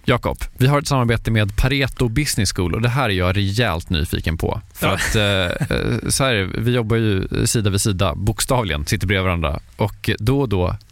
Jakob, 0.06 0.38
vi 0.58 0.68
har 0.68 0.80
ett 0.80 0.88
samarbete 0.88 1.32
med 1.32 1.58
Pareto 1.58 2.08
Business 2.10 2.54
School 2.54 2.76
och 2.76 2.82
det 2.82 2.90
här 2.90 3.10
är 3.10 3.14
jag 3.14 3.38
rejält 3.38 3.90
nyfiken 3.90 4.38
på. 4.38 4.62
För 4.74 4.88
Ja. 4.88 4.94
att 4.94 5.16
eh, 5.16 6.10
så 6.10 6.24
här, 6.24 6.52
vi 6.58 6.72
jobbar 6.72 6.96
ju 6.98 7.28
sida 7.48 7.70
vid 7.70 7.82
sida, 7.82 8.16
bokstavligen, 8.16 8.86
sitter 8.86 9.08
bredvid 9.08 9.24
varandra 9.26 9.60
och 9.78 10.10
då 10.20 10.42
och 10.42 10.50
då 10.50 10.76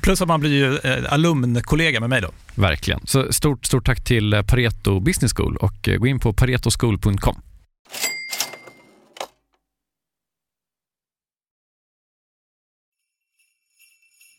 Plus 0.00 0.22
att 0.22 0.28
man 0.28 0.40
blir 0.40 0.50
ju 0.50 0.76
eh, 0.78 1.12
alumnkollega 1.12 2.00
med 2.00 2.10
mig 2.10 2.20
då. 2.20 2.30
Verkligen. 2.54 3.00
Så 3.06 3.32
stort, 3.32 3.66
stort 3.66 3.86
tack 3.86 4.04
till 4.04 4.32
eh, 4.32 4.42
Pareto 4.42 5.00
Business 5.00 5.32
School 5.34 5.56
och 5.56 5.88
eh, 5.88 5.96
gå 5.96 6.06
in 6.06 6.20
på 6.20 6.32
paretoschool.com. 6.32 7.40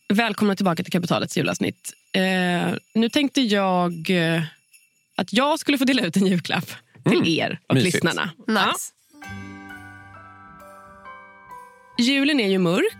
Välkomna 0.08 0.56
tillbaka 0.56 0.82
till 0.82 0.92
Kapitalets 0.92 1.36
julavsnitt. 1.36 1.92
Eh, 2.12 2.22
nu 2.94 3.08
tänkte 3.08 3.40
jag 3.40 3.92
att 5.16 5.32
jag 5.32 5.58
skulle 5.58 5.78
få 5.78 5.84
dela 5.84 6.02
ut 6.02 6.16
en 6.16 6.26
julklapp 6.26 6.70
till 7.10 7.38
er 7.38 7.60
och 7.68 7.74
mysigt. 7.74 7.94
lyssnarna. 7.94 8.30
Nice. 8.46 8.92
Julen 11.98 12.40
är 12.40 12.48
ju 12.48 12.58
mörk, 12.58 12.96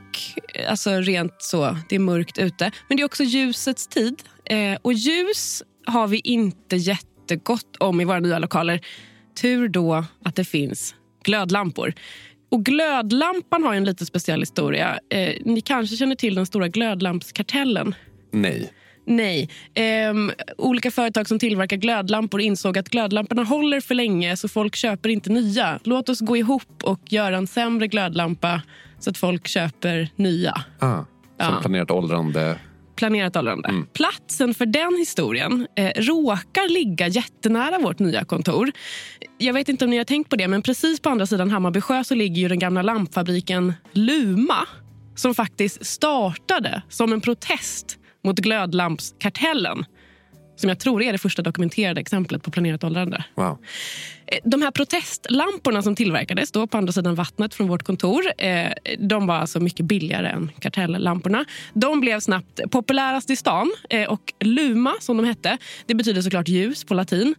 alltså 0.69 0.91
rent 0.91 1.35
så, 1.39 1.77
det 1.89 1.95
är 1.95 2.01
mörkt 2.01 2.39
ute. 2.39 2.71
Men 2.89 2.97
det 2.97 3.03
är 3.03 3.05
också 3.05 3.23
ljusets 3.23 3.87
tid. 3.87 4.23
Eh, 4.45 4.79
och 4.83 4.93
ljus 4.93 5.63
har 5.87 6.07
vi 6.07 6.21
inte 6.25 6.77
jättegott 6.77 7.77
om 7.79 8.01
i 8.01 8.05
våra 8.05 8.21
nya 8.21 8.39
lokaler. 8.39 8.81
Tur 9.41 9.69
då 9.69 10.05
att 10.25 10.35
det 10.35 10.45
finns 10.45 10.95
glödlampor. 11.25 11.95
Och 12.49 12.65
glödlampan 12.65 13.63
har 13.63 13.75
en 13.75 13.85
lite 13.85 14.07
speciell 14.07 14.41
historia. 14.41 14.99
Eh, 15.11 15.35
ni 15.45 15.61
kanske 15.61 15.97
känner 15.97 16.15
till 16.15 16.35
den 16.35 16.47
stora 16.47 16.69
glödlampskartellen? 16.69 17.95
Nej. 18.33 18.73
Nej. 19.07 19.51
Ehm, 19.75 20.33
olika 20.59 20.91
företag 20.91 21.29
som 21.29 21.39
tillverkar 21.39 21.77
glödlampor 21.77 22.41
insåg 22.41 22.79
att 22.79 22.89
glödlamporna 22.89 23.45
håller 23.45 23.81
för 23.81 23.95
länge 23.95 24.37
så 24.37 24.49
folk 24.49 24.77
köper 24.77 25.09
inte 25.09 25.31
nya. 25.31 25.81
Låt 25.85 26.09
oss 26.09 26.21
gå 26.21 26.37
ihop 26.37 26.83
och 26.85 27.01
göra 27.13 27.37
en 27.37 27.47
sämre 27.47 27.87
glödlampa 27.87 28.63
så 28.99 29.11
att 29.11 29.19
folk 29.19 29.49
köper 29.49 30.09
nya. 30.17 30.65
Ah, 30.79 30.97
som 30.97 31.07
Ja. 31.39 31.59
planerat 31.61 31.91
åldrande. 31.91 32.59
Planerat 32.97 33.37
åldrande. 33.37 33.69
Mm. 33.69 33.87
Platsen 33.93 34.55
för 34.55 34.67
den 34.67 34.97
historien 34.99 35.67
eh, 35.77 35.91
råkar 36.03 36.69
ligga 36.69 37.09
jättenära 37.09 37.79
vårt 37.79 37.99
nya 37.99 38.25
kontor. 38.25 38.73
Jag 39.39 39.55
vet 39.55 39.69
inte 39.69 39.85
om 39.85 39.91
ni 39.91 39.97
har 39.97 40.05
tänkt 40.05 40.31
på 40.31 40.37
det, 40.37 40.49
men 40.49 40.63
precis 40.63 41.01
på 41.01 41.09
andra 41.09 41.27
sidan 41.27 41.51
Hammarby 41.51 41.81
sjö 41.81 42.05
så 42.05 42.15
ligger 42.15 42.43
ju 42.43 42.49
den 42.49 42.59
gamla 42.59 42.83
lampfabriken 42.83 43.73
Luma 43.93 44.67
som 45.15 45.35
faktiskt 45.35 45.87
startade 45.87 46.83
som 46.89 47.13
en 47.13 47.21
protest 47.21 47.99
mot 48.25 48.39
glödlampskartellen. 48.39 49.85
Som 50.57 50.69
jag 50.69 50.79
tror 50.79 51.03
är 51.03 51.13
det 51.13 51.19
första 51.19 51.43
dokumenterade 51.43 52.01
exemplet 52.01 52.43
på 52.43 52.51
planerat 52.51 52.85
åldrande. 52.85 53.25
Wow. 53.35 53.59
Eh, 54.27 54.39
De 54.45 54.63
här 54.63 54.71
protestlamporna 54.71 55.83
som 55.83 55.97
tillverkades 55.97 56.53
då 56.53 56.67
på 56.67 56.79
andra 56.79 56.93
sidan 56.93 57.15
vattnet 57.15 57.55
från 57.55 57.69
vårt 57.69 57.83
kontor, 57.83 58.23
eh, 58.39 58.73
de 58.99 59.27
var 59.27 59.35
alltså 59.35 59.61
mycket 59.61 59.87
billigare 59.87 60.29
än 60.29 60.51
kartelllamporna. 60.59 61.45
De 61.75 62.01
blev 62.01 62.21
snabbt 62.21 62.61
populärast 62.71 63.31
i 63.31 63.37
stan 63.37 63.73
eh, 63.91 64.09
och 64.09 64.33
Luma, 64.41 64.95
som 65.01 65.17
de 65.17 65.27
hette, 65.27 65.59
det 65.87 65.95
betyder 65.95 66.23
såklart 66.23 66.49
ljus 66.49 66.85
på 66.85 66.95
latin. 66.95 67.35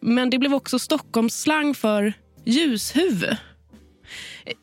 Men 0.00 0.30
det 0.30 0.38
blev 0.38 0.54
också 0.54 0.78
Stockholms 0.78 1.42
slang 1.42 1.74
för 1.74 2.12
ljushuvud. 2.44 3.36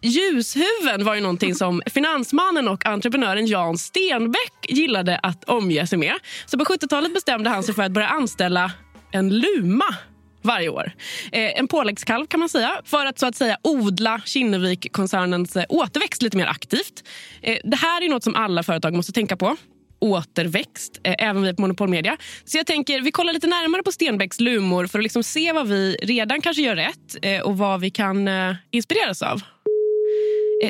Ljushuven 0.02 1.04
var 1.06 1.16
ju 1.16 1.22
någonting 1.22 1.56
som 1.56 1.82
finansmannen 1.86 2.68
och 2.68 2.86
entreprenören 2.86 3.48
Jan 3.48 3.78
Stenbeck 3.78 4.54
gillade 4.70 5.20
att 5.24 5.44
omge 5.44 5.88
sig 5.88 6.00
med. 6.00 6.14
Så 6.46 6.58
på 6.58 6.66
70-talet 6.66 7.14
bestämde 7.14 7.50
han 7.50 7.64
sig 7.64 7.76
för 7.76 7.84
att 7.84 7.92
börja 7.92 8.08
anställa 8.08 8.72
en 9.12 9.40
luma 9.40 9.96
varje 10.42 10.70
år. 10.70 10.92
Eh, 11.32 11.60
en 11.60 11.68
påläggskalv 11.68 12.26
kan 12.26 12.40
man 12.40 12.50
säga, 12.50 12.82
för 12.86 13.06
att 13.06 13.20
så 13.20 13.26
att 13.26 13.36
säga 13.36 13.58
odla 13.64 14.22
Kinnevik-koncernens 14.26 15.56
eh, 15.56 15.66
återväxt 15.70 16.22
lite 16.22 16.38
mer 16.38 16.48
aktivt. 16.48 17.04
Eh, 17.42 17.58
det 17.64 17.78
här 17.78 18.02
är 18.02 18.10
något 18.10 18.24
som 18.24 18.36
alla 18.36 18.64
företag 18.64 18.94
måste 18.94 19.12
tänka 19.12 19.38
på. 19.38 19.58
Återväxt, 20.00 21.00
eh, 21.04 21.16
även 21.20 21.44
vi 21.44 21.54
på 21.54 21.62
Monopol 21.62 21.90
Media. 21.90 22.18
Så 22.46 22.58
jag 22.58 22.66
tänker, 22.66 23.02
vi 23.02 23.12
kollar 23.12 23.34
lite 23.34 23.48
närmare 23.48 23.84
på 23.84 23.92
Stenbecks 23.92 24.40
lumor 24.40 24.88
för 24.88 25.00
att 25.00 25.04
liksom 25.04 25.24
se 25.24 25.52
vad 25.52 25.68
vi 25.68 25.96
redan 25.96 26.42
kanske 26.42 26.62
gör 26.62 26.76
rätt 26.76 27.16
eh, 27.22 27.42
och 27.42 27.58
vad 27.58 27.82
vi 27.82 27.90
kan 27.90 28.28
eh, 28.28 28.56
inspireras 28.72 29.22
av. 29.22 29.42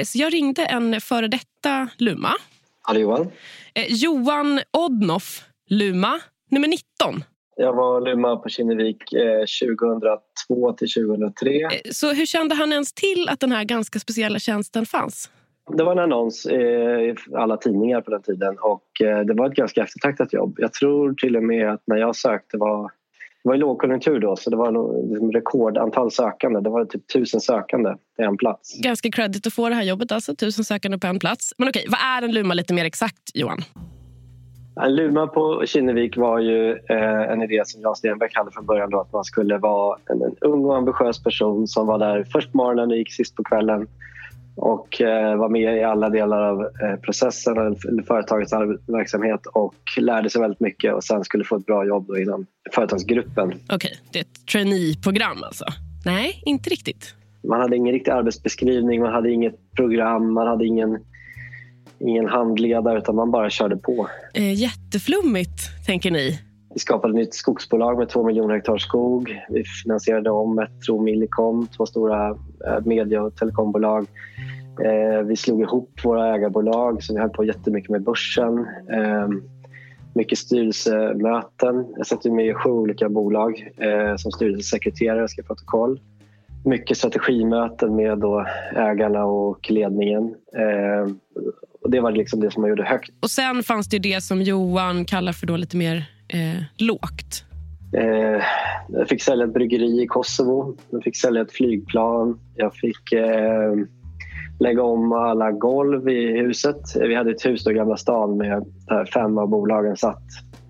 Så 0.06 0.18
jag 0.18 0.34
ringde 0.34 0.66
en 0.66 1.02
före 1.02 1.28
detta 1.28 1.90
Luma. 1.98 2.34
Hallå 2.82 3.00
Johan. 3.00 3.32
Johan 3.88 4.62
Odnoff, 4.74 5.44
Luma, 5.70 6.20
nummer 6.52 6.68
19. 6.68 7.24
Jag 7.60 7.74
var 7.74 8.02
Luma 8.02 8.36
på 8.36 8.50
Kinnevik 8.50 9.14
eh, 9.14 9.46
2002 10.50 10.74
till 10.74 10.88
2003. 10.94 11.62
Eh, 11.62 11.70
Så 11.92 12.14
hur 12.14 12.26
kände 12.26 12.56
han 12.56 12.72
ens 12.74 12.94
till 12.94 13.30
att 13.30 13.40
den 13.40 13.52
här 13.52 13.64
ganska 13.64 14.00
speciella 14.00 14.40
tjänsten 14.40 14.86
fanns? 14.86 15.30
Det 15.68 15.84
var 15.84 15.92
en 15.92 16.00
annons 16.00 16.46
i 16.46 17.16
alla 17.36 17.58
tidningar 17.58 18.02
på 18.02 18.12
den 18.12 18.22
tiden 18.22 18.58
och 18.62 19.02
eh, 19.02 19.20
det 19.20 19.34
var 19.34 19.50
ett 19.50 19.56
ganska 19.56 19.84
eftertraktat 19.84 20.34
jobb. 20.34 20.56
Jag 20.58 20.74
tror 20.74 21.14
till 21.14 21.36
och 21.36 21.44
med 21.44 21.72
att 21.72 21.84
när 21.86 21.98
jag 21.98 22.16
sökte 22.16 22.58
var 22.58 22.92
det 23.44 23.50
var 23.50 23.56
ju 23.56 23.60
lågkonjunktur 23.60 24.20
då 24.20 24.36
så 24.36 24.50
det 24.50 24.56
var 24.56 24.72
liksom 25.12 25.32
rekordantal 25.32 26.12
sökande. 26.12 26.60
Det 26.60 26.70
var 26.70 26.86
typ 26.86 27.08
tusen 27.08 27.42
sökande 27.42 27.96
till 28.16 28.26
en 28.26 28.38
plats. 28.38 28.82
Ganska 28.82 29.10
credit 29.12 29.48
att 29.48 29.54
få 29.54 29.70
det 29.70 29.76
här 29.76 29.84
jobbet 29.84 30.12
alltså, 30.12 30.36
tusen 30.36 30.66
sökande 30.66 30.98
på 30.98 31.08
en 31.08 31.20
plats. 31.20 31.54
Men 31.58 31.70
okej, 31.70 31.86
vad 31.90 32.00
är 32.00 32.28
en 32.28 32.34
luma 32.34 32.54
lite 32.54 32.74
mer 32.74 32.86
exakt 32.86 33.32
Johan? 33.34 33.58
En 34.82 34.96
luma 34.96 35.28
på 35.28 35.64
Kinnevik 35.66 36.18
var 36.18 36.40
ju 36.40 36.72
eh, 36.72 37.32
en 37.32 37.42
idé 37.42 37.62
som 37.66 37.82
Jan 37.82 37.96
Stenbeck 37.96 38.36
hade 38.36 38.52
från 38.52 38.66
början 38.66 38.90
då 38.90 39.00
att 39.00 39.14
man 39.14 39.24
skulle 39.24 39.58
vara 39.58 39.98
en, 40.10 40.22
en 40.22 40.36
ung 40.42 40.66
och 40.66 40.78
ambitiös 40.78 41.24
person 41.24 41.68
som 41.68 41.88
var 41.88 42.00
där 42.00 42.24
först 42.32 42.52
på 42.52 42.58
morgonen 42.58 42.92
och 42.92 42.98
gick 42.98 43.14
sist 43.14 43.36
på 43.36 43.44
kvällen 43.44 43.88
och 44.58 45.02
eh, 45.02 45.38
var 45.38 45.50
med 45.50 45.78
i 45.78 45.84
alla 45.84 46.10
delar 46.10 46.42
av 46.42 46.62
eh, 46.62 46.96
processen 47.02 47.58
eller 47.58 48.04
företagets 48.04 48.54
verksamhet 48.88 49.46
och 49.46 49.76
lärde 49.98 50.30
sig 50.30 50.42
väldigt 50.42 50.60
mycket 50.60 50.94
och 50.94 51.04
sen 51.04 51.24
skulle 51.24 51.44
få 51.44 51.56
ett 51.56 51.66
bra 51.66 51.86
jobb 51.86 52.12
inom 52.18 52.46
företagsgruppen. 52.76 53.48
Okej, 53.48 53.76
okay, 53.76 53.92
det 54.12 54.20
är 54.20 54.24
ett 54.24 54.48
traineeprogram 54.52 55.44
alltså? 55.44 55.66
Nej, 56.06 56.42
inte 56.46 56.70
riktigt. 56.70 57.16
Man 57.44 57.62
hade 57.62 57.76
ingen 57.76 57.94
riktig 57.94 58.12
arbetsbeskrivning, 58.12 59.02
man 59.02 59.14
hade 59.14 59.32
inget 59.32 59.72
program, 59.76 60.34
man 60.34 60.48
hade 60.48 60.66
ingen, 60.66 60.98
ingen 62.00 62.26
handledare 62.26 62.98
utan 62.98 63.16
man 63.16 63.32
bara 63.32 63.50
körde 63.50 63.78
på. 63.78 64.08
Eh, 64.34 64.54
jätteflummigt, 64.54 65.86
tänker 65.86 66.12
ni? 66.12 66.40
Vi 66.78 66.82
skapade 66.82 67.12
ett 67.12 67.16
nytt 67.16 67.34
skogsbolag 67.34 67.98
med 67.98 68.10
två 68.10 68.24
miljoner 68.24 68.56
hektar 68.56 68.78
skog. 68.78 69.42
Vi 69.50 69.64
finansierade 69.84 70.30
om 70.30 70.56
Metro 70.56 71.02
Millicom, 71.02 71.68
två 71.68 71.86
stora 71.86 72.30
eh, 72.30 72.86
media 72.86 73.24
och 73.24 73.36
telekombolag. 73.36 74.08
Eh, 74.84 75.22
vi 75.22 75.36
slog 75.36 75.62
ihop 75.62 76.00
våra 76.04 76.36
ägarbolag 76.36 77.04
så 77.04 77.14
vi 77.14 77.20
höll 77.20 77.30
på 77.30 77.44
jättemycket 77.44 77.90
med 77.90 78.04
börsen. 78.04 78.58
Eh, 78.92 79.28
mycket 80.14 80.38
styrelsemöten. 80.38 81.86
Jag 81.98 82.08
satt 82.08 82.26
med 82.26 82.48
i 82.48 82.54
sju 82.54 82.70
olika 82.70 83.10
bolag 83.10 83.72
som 84.18 84.32
styrelsesekreterare, 84.32 85.28
ska 85.28 85.44
protokoll. 85.44 86.00
Mycket 86.66 86.98
strategimöten 86.98 87.96
med 87.96 88.18
då 88.18 88.46
ägarna 88.76 89.26
och 89.26 89.72
ledningen. 89.72 90.36
Och 91.82 91.92
det 91.92 92.00
var 92.00 92.12
liksom 92.12 92.40
det 92.40 92.52
som 92.52 92.62
man 92.62 92.70
gjorde 92.70 92.84
högt. 92.84 93.10
Och 93.22 93.30
sen 93.30 93.64
fanns 93.64 93.90
det 93.90 94.00
det 94.00 94.24
som 94.24 94.42
Johan 94.42 95.06
kallar 95.06 95.32
för 95.32 95.48
då 95.48 95.58
lite 95.58 95.78
mer 95.78 96.17
eh, 96.28 96.64
lågt? 96.78 97.46
Eh, 97.98 98.44
jag 98.90 99.08
fick 99.10 99.22
sälja 99.22 99.46
ett 99.46 99.54
bryggeri 99.54 100.02
i 100.02 100.08
Kosovo. 100.08 100.78
Jag 100.90 101.04
fick 101.04 101.18
sälja 101.18 101.42
ett 101.42 101.52
flygplan. 101.52 102.40
Jag 102.56 102.76
fick 102.76 103.12
eh, 103.12 103.74
lägga 104.60 104.84
om 104.84 105.12
alla 105.12 105.52
golv 105.52 106.10
i 106.10 106.40
huset. 106.40 106.82
Vi 106.96 107.16
hade 107.16 107.32
ett 107.32 107.46
hus 107.46 107.68
i 107.68 107.74
Gamla 107.74 107.98
stan 107.98 108.38
med 108.38 108.66
där 108.88 109.06
fem 109.06 109.38
av 109.38 109.50
bolagen 109.50 109.98
satt 109.98 110.24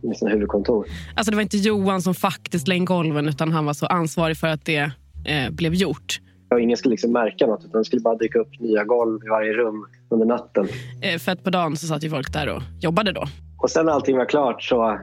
med 0.03 0.17
sina 0.17 0.31
huvudkontor. 0.31 0.85
Alltså 1.15 1.31
det 1.31 1.35
var 1.35 1.41
inte 1.41 1.57
Johan 1.57 2.01
som 2.01 2.13
faktiskt 2.13 2.67
längde 2.67 2.85
golven 2.85 3.27
utan 3.27 3.51
han 3.51 3.65
var 3.65 3.73
så 3.73 3.85
ansvarig 3.85 4.37
för 4.37 4.47
att 4.47 4.65
det 4.65 4.91
eh, 5.25 5.49
blev 5.51 5.73
gjort? 5.73 6.19
Och 6.51 6.61
ingen 6.61 6.77
skulle 6.77 6.93
liksom 6.93 7.11
märka 7.11 7.47
något 7.47 7.65
utan 7.65 7.81
det 7.81 7.85
skulle 7.85 8.01
bara 8.01 8.15
dyka 8.15 8.39
upp 8.39 8.59
nya 8.59 8.83
golv 8.83 9.19
i 9.25 9.29
varje 9.29 9.53
rum 9.53 9.85
under 10.09 10.25
natten. 10.25 10.67
Eh, 11.01 11.17
för 11.19 11.31
att 11.31 11.43
på 11.43 11.49
dagen 11.49 11.75
så 11.75 11.87
satt 11.87 12.03
ju 12.03 12.09
folk 12.09 12.33
där 12.33 12.49
och 12.49 12.61
jobbade 12.79 13.11
då. 13.11 13.23
Och 13.63 13.69
sen 13.69 13.85
när 13.85 13.93
allting 13.93 14.17
var 14.17 14.25
klart 14.25 14.63
så 14.63 14.99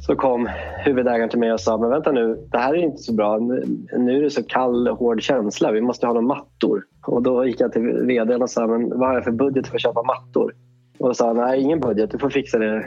så 0.00 0.16
kom 0.16 0.50
huvudägaren 0.84 1.28
till 1.28 1.38
mig 1.38 1.52
och 1.52 1.60
sa 1.60 1.78
men 1.78 1.90
vänta 1.90 2.12
nu, 2.12 2.48
det 2.50 2.58
här 2.58 2.74
är 2.74 2.78
inte 2.78 3.02
så 3.02 3.12
bra. 3.12 3.38
Nu, 3.38 4.16
är 4.16 4.22
det 4.22 4.30
så 4.30 4.42
kall, 4.42 4.88
hård 4.88 5.22
känsla. 5.22 5.72
Vi 5.72 5.80
måste 5.80 6.06
ha 6.06 6.12
några 6.12 6.26
mattor. 6.26 6.84
Och 7.06 7.22
då 7.22 7.46
gick 7.46 7.60
jag 7.60 7.72
till 7.72 7.82
vdn 7.82 8.42
och 8.42 8.50
sa 8.50 8.66
men 8.66 8.98
vad 8.98 9.08
har 9.08 9.14
jag 9.14 9.24
för 9.24 9.30
budget 9.30 9.66
för 9.66 9.74
att 9.74 9.82
köpa 9.82 10.02
mattor? 10.02 10.54
Och 10.98 11.08
då 11.08 11.14
sa 11.14 11.32
nej, 11.32 11.60
ingen 11.60 11.80
budget. 11.80 12.10
Du 12.10 12.18
får 12.18 12.30
fixa 12.30 12.58
det 12.58 12.84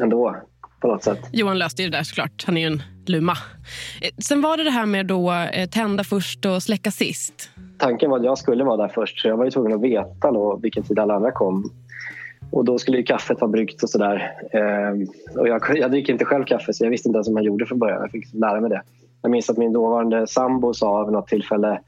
ändå 0.00 0.36
på 0.80 0.88
något 0.88 1.02
sätt. 1.02 1.18
Johan 1.32 1.58
löste 1.58 1.82
ju 1.82 1.88
det 1.88 1.96
där 1.96 2.04
såklart. 2.04 2.44
Han 2.46 2.56
är 2.56 2.60
ju 2.60 2.66
en 2.66 2.82
luma. 3.06 3.32
Eh, 4.02 4.10
sen 4.18 4.40
var 4.40 4.56
det 4.56 4.64
det 4.64 4.70
här 4.70 4.86
med 4.86 5.12
att 5.12 5.56
eh, 5.56 5.66
tända 5.66 6.04
först 6.04 6.46
och 6.46 6.62
släcka 6.62 6.90
sist. 6.90 7.50
Tanken 7.78 8.10
var 8.10 8.18
att 8.18 8.24
jag 8.24 8.38
skulle 8.38 8.64
vara 8.64 8.76
där 8.76 8.88
först 8.94 9.20
så 9.20 9.28
jag 9.28 9.36
var 9.36 9.44
ju 9.44 9.50
tvungen 9.50 9.72
att 9.72 9.80
veta 9.80 10.32
då 10.32 10.58
vilken 10.62 10.82
tid 10.82 10.98
alla 10.98 11.14
andra 11.14 11.32
kom. 11.32 11.70
Och 12.52 12.64
då 12.64 12.78
skulle 12.78 12.96
ju 12.96 13.02
kaffet 13.02 13.40
vara 13.40 13.50
bryggt 13.50 13.82
och 13.82 13.90
sådär. 13.90 14.32
Eh, 14.50 15.38
och 15.40 15.48
jag, 15.48 15.62
jag 15.74 15.90
dricker 15.90 16.12
inte 16.12 16.24
själv 16.24 16.44
kaffe 16.44 16.72
så 16.72 16.84
jag 16.84 16.90
visste 16.90 17.08
inte 17.08 17.16
ens 17.16 17.28
hur 17.28 17.34
man 17.34 17.44
gjorde 17.44 17.66
från 17.66 17.78
början. 17.78 18.00
Jag 18.00 18.10
fick 18.10 18.20
liksom 18.20 18.40
lära 18.40 18.60
mig 18.60 18.70
det. 18.70 18.82
Jag 19.22 19.30
minns 19.30 19.50
att 19.50 19.56
min 19.56 19.72
dåvarande 19.72 20.26
sambo 20.26 20.74
sa 20.74 21.04
vid 21.04 21.12
något 21.12 21.28
tillfälle 21.28 21.80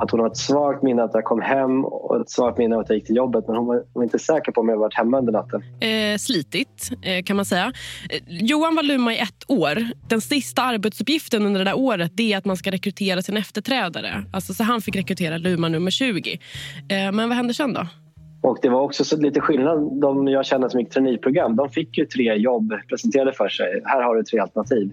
att 0.00 0.10
hon 0.10 0.20
har 0.20 0.26
ett 0.26 0.36
svagt 0.36 0.82
minne 0.82 1.02
att 1.02 1.10
jag 1.14 1.24
kom 1.24 1.40
hem 1.40 1.84
och 1.84 2.20
ett 2.20 2.30
svagt 2.30 2.58
minne 2.58 2.78
att 2.78 2.88
jag 2.88 2.96
gick 2.98 3.06
till 3.06 3.16
jobbet 3.16 3.44
men 3.46 3.56
hon 3.56 3.66
var, 3.66 3.74
hon 3.74 3.84
var 3.92 4.02
inte 4.02 4.18
säker 4.18 4.52
på 4.52 4.60
om 4.60 4.68
jag 4.68 4.76
varit 4.76 4.94
hemma 4.94 5.18
under 5.18 5.32
natten. 5.32 5.62
Eh, 5.80 6.18
slitigt, 6.18 6.90
eh, 7.02 7.22
kan 7.24 7.36
man 7.36 7.44
säga. 7.44 7.72
Eh, 8.10 8.20
Johan 8.26 8.74
var 8.74 8.82
luma 8.82 9.14
i 9.14 9.18
ett 9.18 9.44
år. 9.48 9.86
Den 10.08 10.20
sista 10.20 10.62
arbetsuppgiften 10.62 11.46
under 11.46 11.58
det 11.58 11.64
där 11.64 11.78
året 11.78 12.12
det 12.14 12.32
är 12.32 12.38
att 12.38 12.44
man 12.44 12.56
ska 12.56 12.70
rekrytera 12.70 13.22
sin 13.22 13.36
efterträdare. 13.36 14.24
Alltså, 14.32 14.54
så 14.54 14.64
han 14.64 14.80
fick 14.80 14.96
rekrytera 14.96 15.38
luma 15.38 15.68
nummer 15.68 15.90
20. 15.90 16.32
Eh, 16.88 17.12
men 17.12 17.28
vad 17.28 17.32
hände 17.32 17.54
sen 17.54 17.72
då? 17.72 17.86
Och 18.40 18.58
det 18.62 18.68
var 18.68 18.80
också 18.80 19.04
så 19.04 19.16
lite 19.16 19.40
skillnad. 19.40 20.00
De 20.00 20.28
jag 20.28 20.46
kände 20.46 20.70
som 20.70 20.80
gick 20.80 20.90
traineeprogram, 20.90 21.56
de 21.56 21.68
fick 21.68 21.98
ju 21.98 22.06
tre 22.06 22.34
jobb 22.34 22.72
presenterade 22.88 23.32
för 23.32 23.48
sig. 23.48 23.82
Här 23.84 24.02
har 24.02 24.16
du 24.16 24.22
tre 24.22 24.38
alternativ. 24.38 24.92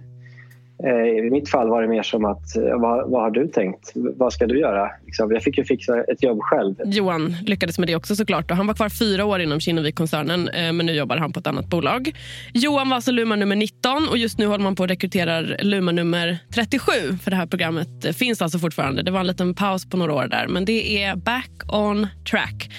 Eh, 0.84 1.26
I 1.26 1.30
mitt 1.32 1.50
fall 1.50 1.70
var 1.70 1.82
det 1.82 1.88
mer 1.88 2.04
som 2.04 2.26
att, 2.26 2.58
eh, 2.58 2.64
vad, 2.64 3.12
vad 3.12 3.22
har 3.22 3.32
du 3.32 3.48
tänkt? 3.48 3.92
Vad 3.96 4.34
ska 4.34 4.48
du 4.48 4.60
göra? 4.60 4.92
Liksom, 5.06 5.32
jag 5.32 5.44
fick 5.44 5.58
ju 5.58 5.66
fixa 5.66 6.04
ett 6.04 6.24
jobb 6.24 6.40
själv. 6.42 6.76
Johan 6.86 7.36
lyckades 7.46 7.80
med 7.80 7.88
det 7.88 7.96
också 7.96 8.16
såklart. 8.16 8.52
Han 8.52 8.68
var 8.68 8.74
kvar 8.74 8.90
fyra 8.90 9.26
år 9.26 9.42
inom 9.42 9.60
Kinnevik-koncernen 9.60 10.50
eh, 10.50 10.74
men 10.74 10.86
nu 10.86 10.94
jobbar 10.94 11.18
han 11.18 11.34
på 11.34 11.40
ett 11.40 11.48
annat 11.48 11.70
bolag. 11.70 12.12
Johan 12.54 12.90
var 12.90 12.96
alltså 12.96 13.12
Luma 13.12 13.36
nummer 13.36 13.56
19 13.56 14.08
och 14.10 14.18
just 14.18 14.38
nu 14.38 14.46
håller 14.46 14.64
man 14.64 14.76
på 14.76 14.84
att 14.84 14.90
rekrytera 14.90 15.42
Luma 15.42 15.92
nummer 15.92 16.38
37 16.54 16.92
för 17.24 17.32
det 17.32 17.38
här 17.38 17.48
programmet 17.48 18.18
finns 18.18 18.42
alltså 18.42 18.60
fortfarande. 18.60 19.04
Det 19.04 19.12
var 19.12 19.20
en 19.20 19.28
liten 19.28 19.54
paus 19.54 19.90
på 19.90 19.98
några 19.98 20.14
år 20.14 20.28
där 20.28 20.48
men 20.48 20.66
det 20.66 21.04
är 21.04 21.16
back 21.16 21.52
on 21.68 22.08
track. 22.32 22.70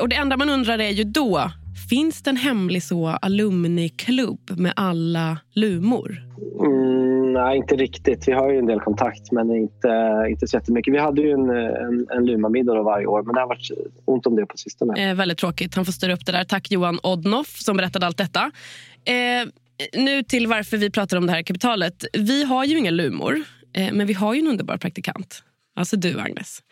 Och 0.00 0.08
det 0.08 0.16
enda 0.16 0.36
man 0.36 0.50
undrar 0.50 0.78
är 0.78 0.90
ju 0.90 1.04
då 1.04 1.50
Finns 1.92 2.22
det 2.22 2.30
en 2.30 2.36
hemlig 2.36 2.82
så 2.82 3.06
alumniklubb 3.06 4.50
med 4.58 4.72
alla 4.76 5.38
lumor? 5.52 6.22
Mm, 6.60 7.01
nej, 7.32 7.56
inte 7.56 7.76
riktigt. 7.76 8.28
Vi 8.28 8.32
har 8.32 8.50
ju 8.50 8.58
en 8.58 8.66
del 8.66 8.80
kontakt, 8.80 9.32
men 9.32 9.56
inte, 9.56 10.26
inte 10.30 10.46
så 10.46 10.56
jättemycket. 10.56 10.94
Vi 10.94 10.98
hade 10.98 11.22
ju 11.22 11.30
en, 11.30 11.50
en, 11.50 12.06
en 12.10 12.26
Luma-middag 12.26 12.82
varje 12.82 13.06
år, 13.06 13.22
men 13.22 13.34
det 13.34 13.40
har 13.40 13.48
varit 13.48 13.70
ont 14.04 14.26
om 14.26 14.36
det 14.36 14.46
på 14.46 14.56
sistone. 14.56 15.10
Eh, 15.10 15.14
väldigt 15.14 15.38
tråkigt. 15.38 15.74
Han 15.74 15.84
får 15.84 15.92
styra 15.92 16.12
upp 16.12 16.26
det 16.26 16.32
där. 16.32 16.44
Tack 16.44 16.70
Johan 16.70 16.98
Odnoff 17.02 17.48
som 17.48 17.76
berättade 17.76 18.06
allt 18.06 18.18
detta. 18.18 18.50
Eh, 19.04 19.48
nu 19.92 20.22
till 20.22 20.46
varför 20.46 20.76
vi 20.76 20.90
pratar 20.90 21.16
om 21.16 21.26
det 21.26 21.32
här 21.32 21.42
kapitalet. 21.42 22.04
Vi 22.12 22.44
har 22.44 22.64
ju 22.64 22.78
inga 22.78 22.90
lumor, 22.90 23.42
eh, 23.76 23.92
men 23.92 24.06
vi 24.06 24.12
har 24.12 24.34
ju 24.34 24.40
en 24.40 24.48
underbar 24.48 24.76
praktikant. 24.76 25.42
Alltså 25.76 25.96
du, 25.96 26.20
Agnes. 26.20 26.62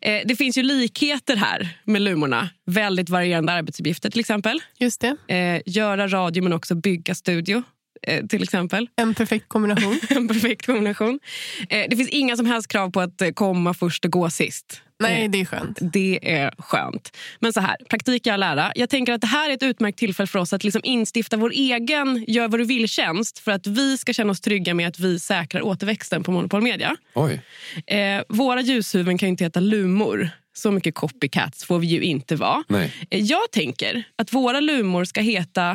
Eh, 0.00 0.20
det 0.24 0.36
finns 0.36 0.58
ju 0.58 0.62
likheter 0.62 1.36
här 1.36 1.78
med 1.84 2.02
Lumorna. 2.02 2.48
Väldigt 2.66 3.10
varierande 3.10 3.52
arbetsuppgifter 3.52 4.10
till 4.10 4.20
exempel. 4.20 4.60
Just 4.78 5.00
det. 5.00 5.34
Eh, 5.34 5.62
göra 5.66 6.08
radio 6.08 6.42
men 6.42 6.52
också 6.52 6.74
bygga 6.74 7.14
studio. 7.14 7.62
Eh, 8.02 8.26
till 8.26 8.42
exempel. 8.42 8.88
En 8.96 9.14
perfekt 9.14 9.48
kombination. 9.48 10.00
en 10.08 10.28
perfekt 10.28 10.66
kombination. 10.66 11.20
Eh, 11.68 11.86
det 11.90 11.96
finns 11.96 12.08
inga 12.08 12.36
som 12.36 12.46
helst 12.46 12.68
krav 12.68 12.90
på 12.90 13.00
att 13.00 13.22
komma 13.34 13.74
först 13.74 14.04
och 14.04 14.10
gå 14.10 14.30
sist. 14.30 14.82
Nej, 15.00 15.28
det 15.28 15.40
är 15.40 15.44
skönt. 15.44 15.78
Det 15.80 16.18
är 16.22 16.54
skönt. 16.58 17.16
Men 17.38 17.52
så 17.52 17.60
här, 17.60 17.76
praktik 17.88 18.26
är 18.26 18.38
lära. 18.38 18.72
Jag 18.74 18.90
tänker 18.90 19.12
att 19.12 19.20
det 19.20 19.26
här 19.26 19.50
är 19.50 19.54
ett 19.54 19.62
utmärkt 19.62 19.98
tillfälle 19.98 20.26
för 20.26 20.38
oss 20.38 20.52
att 20.52 20.64
liksom 20.64 20.80
instifta 20.84 21.36
vår 21.36 21.50
egen 21.50 22.24
gör 22.28 22.48
vad 22.48 22.60
du 22.60 22.64
vill-tjänst 22.64 23.38
för 23.38 23.52
att 23.52 23.66
vi 23.66 23.98
ska 23.98 24.12
känna 24.12 24.30
oss 24.30 24.40
trygga 24.40 24.74
med 24.74 24.88
att 24.88 24.98
vi 24.98 25.18
säkrar 25.18 25.62
återväxten 25.62 26.22
på 26.22 26.32
Monopol 26.32 26.62
Media. 26.62 26.96
Oj. 27.14 27.40
Eh, 27.86 28.22
våra 28.28 28.60
ljushuvuden 28.60 29.18
kan 29.18 29.28
inte 29.28 29.44
heta 29.44 29.60
lumor. 29.60 30.30
Så 30.52 30.70
mycket 30.70 30.94
copycats 30.94 31.64
får 31.64 31.78
vi 31.78 31.86
ju 31.86 32.02
inte 32.02 32.36
vara. 32.36 32.64
Nej. 32.68 32.92
Eh, 33.10 33.20
jag 33.20 33.50
tänker 33.52 34.02
att 34.16 34.32
våra 34.32 34.60
lumor 34.60 35.04
ska 35.04 35.20
heta 35.20 35.70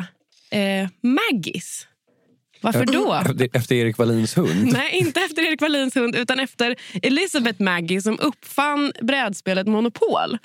eh, 0.50 0.88
Maggis. 1.02 1.86
Varför 2.60 2.84
då? 2.84 3.22
Efter 3.52 3.74
Erik 3.74 3.98
Wallins 3.98 4.36
hund? 4.36 4.72
Nej, 4.72 4.90
inte 4.92 5.20
efter 5.20 5.42
Erik 5.42 5.60
Wallins 5.60 5.96
hund 5.96 6.16
utan 6.16 6.40
efter 6.40 6.76
Elizabeth 7.02 7.62
Maggie 7.62 8.02
som 8.02 8.18
uppfann 8.20 8.92
brädspelet 9.02 9.66
Monopol. 9.66 10.38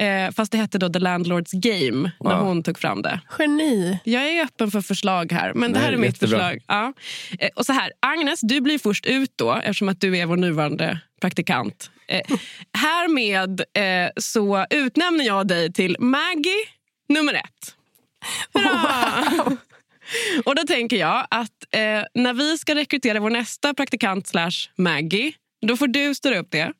Eh, 0.00 0.30
fast 0.32 0.52
det 0.52 0.58
hette 0.58 0.78
då 0.78 0.88
The 0.88 0.98
Landlords 0.98 1.52
Game 1.52 2.10
när 2.20 2.36
wow. 2.36 2.46
hon 2.46 2.62
tog 2.62 2.78
fram 2.78 3.02
det. 3.02 3.20
Geni. 3.38 3.98
Jag 4.04 4.28
är 4.28 4.44
öppen 4.44 4.70
för 4.70 4.80
förslag 4.80 5.32
här, 5.32 5.54
men 5.54 5.72
det 5.72 5.78
här 5.78 5.92
är 5.92 5.96
mitt 5.96 6.06
jättebra. 6.06 6.38
förslag. 6.38 6.62
Ja. 6.66 6.92
Eh, 7.38 7.48
och 7.56 7.66
så 7.66 7.72
här, 7.72 7.92
Agnes, 8.00 8.40
du 8.40 8.60
blir 8.60 8.78
först 8.78 9.06
ut 9.06 9.32
då 9.36 9.52
eftersom 9.52 9.88
att 9.88 10.00
du 10.00 10.16
är 10.18 10.26
vår 10.26 10.36
nuvarande 10.36 11.00
praktikant. 11.20 11.90
Eh, 12.08 12.20
härmed 12.72 13.60
eh, 13.60 14.10
så 14.16 14.66
utnämner 14.70 15.24
jag 15.24 15.48
dig 15.48 15.72
till 15.72 15.96
Maggie 15.98 16.64
nummer 17.08 17.34
ett. 17.34 17.74
Wow. 18.52 19.56
Och 20.44 20.54
då 20.54 20.62
tänker 20.62 20.96
jag 20.96 21.26
att 21.30 21.52
eh, 21.70 21.80
när 22.14 22.32
vi 22.32 22.58
ska 22.58 22.74
rekrytera 22.74 23.20
vår 23.20 23.30
nästa 23.30 23.74
praktikant 23.74 24.26
slash 24.26 24.50
Maggie, 24.76 25.32
då 25.66 25.76
får 25.76 25.86
du 25.86 26.14
styra 26.14 26.38
upp 26.38 26.50
det. 26.50 26.72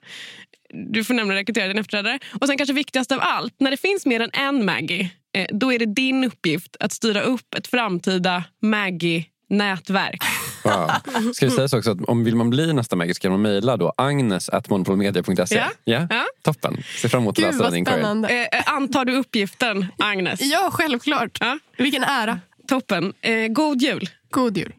du 0.92 1.04
får 1.04 1.14
nämligen 1.14 1.38
rekrytera 1.38 1.68
din 1.68 1.78
efterträdare. 1.78 2.18
Och 2.40 2.46
sen 2.46 2.56
kanske 2.56 2.72
viktigast 2.74 3.12
av 3.12 3.18
allt, 3.22 3.54
när 3.58 3.70
det 3.70 3.76
finns 3.76 4.06
mer 4.06 4.20
än 4.20 4.30
en 4.32 4.64
Maggie, 4.64 5.10
eh, 5.34 5.46
då 5.50 5.72
är 5.72 5.78
det 5.78 5.86
din 5.94 6.24
uppgift 6.24 6.76
att 6.80 6.92
styra 6.92 7.20
upp 7.20 7.54
ett 7.54 7.66
framtida 7.66 8.44
Maggie-nätverk. 8.62 10.22
Wow. 10.64 10.90
Ska 11.32 11.46
det 11.46 11.52
sägas 11.52 11.72
också 11.72 11.90
att 11.90 12.00
om 12.04 12.24
vill 12.24 12.36
man 12.36 12.50
bli 12.50 12.72
nästa 12.72 12.96
Maggie 12.96 13.14
så 13.14 13.20
kan 13.20 13.30
man 13.30 13.42
mejla 13.42 13.76
då 13.76 13.92
agnes.monopolmedia.se. 13.96 15.54
Ja. 15.54 15.70
Ja? 15.84 16.06
Ja. 16.10 16.24
Toppen. 16.42 16.82
Ser 17.02 17.08
fram 17.08 17.22
emot 17.22 17.38
att 17.38 17.42
läsa 17.42 17.70
den. 17.70 18.24
Eh, 18.24 18.30
eh, 18.30 18.46
antar 18.66 19.04
du 19.04 19.16
uppgiften, 19.16 19.86
Agnes? 19.98 20.40
Ja, 20.42 20.68
självklart. 20.72 21.38
Ja. 21.40 21.58
Vilken 21.76 22.04
ära. 22.04 22.40
Toppen. 22.68 23.14
Eh, 23.20 23.48
god 23.48 23.82
jul. 23.82 24.08
God 24.30 24.56
jul. 24.56 24.74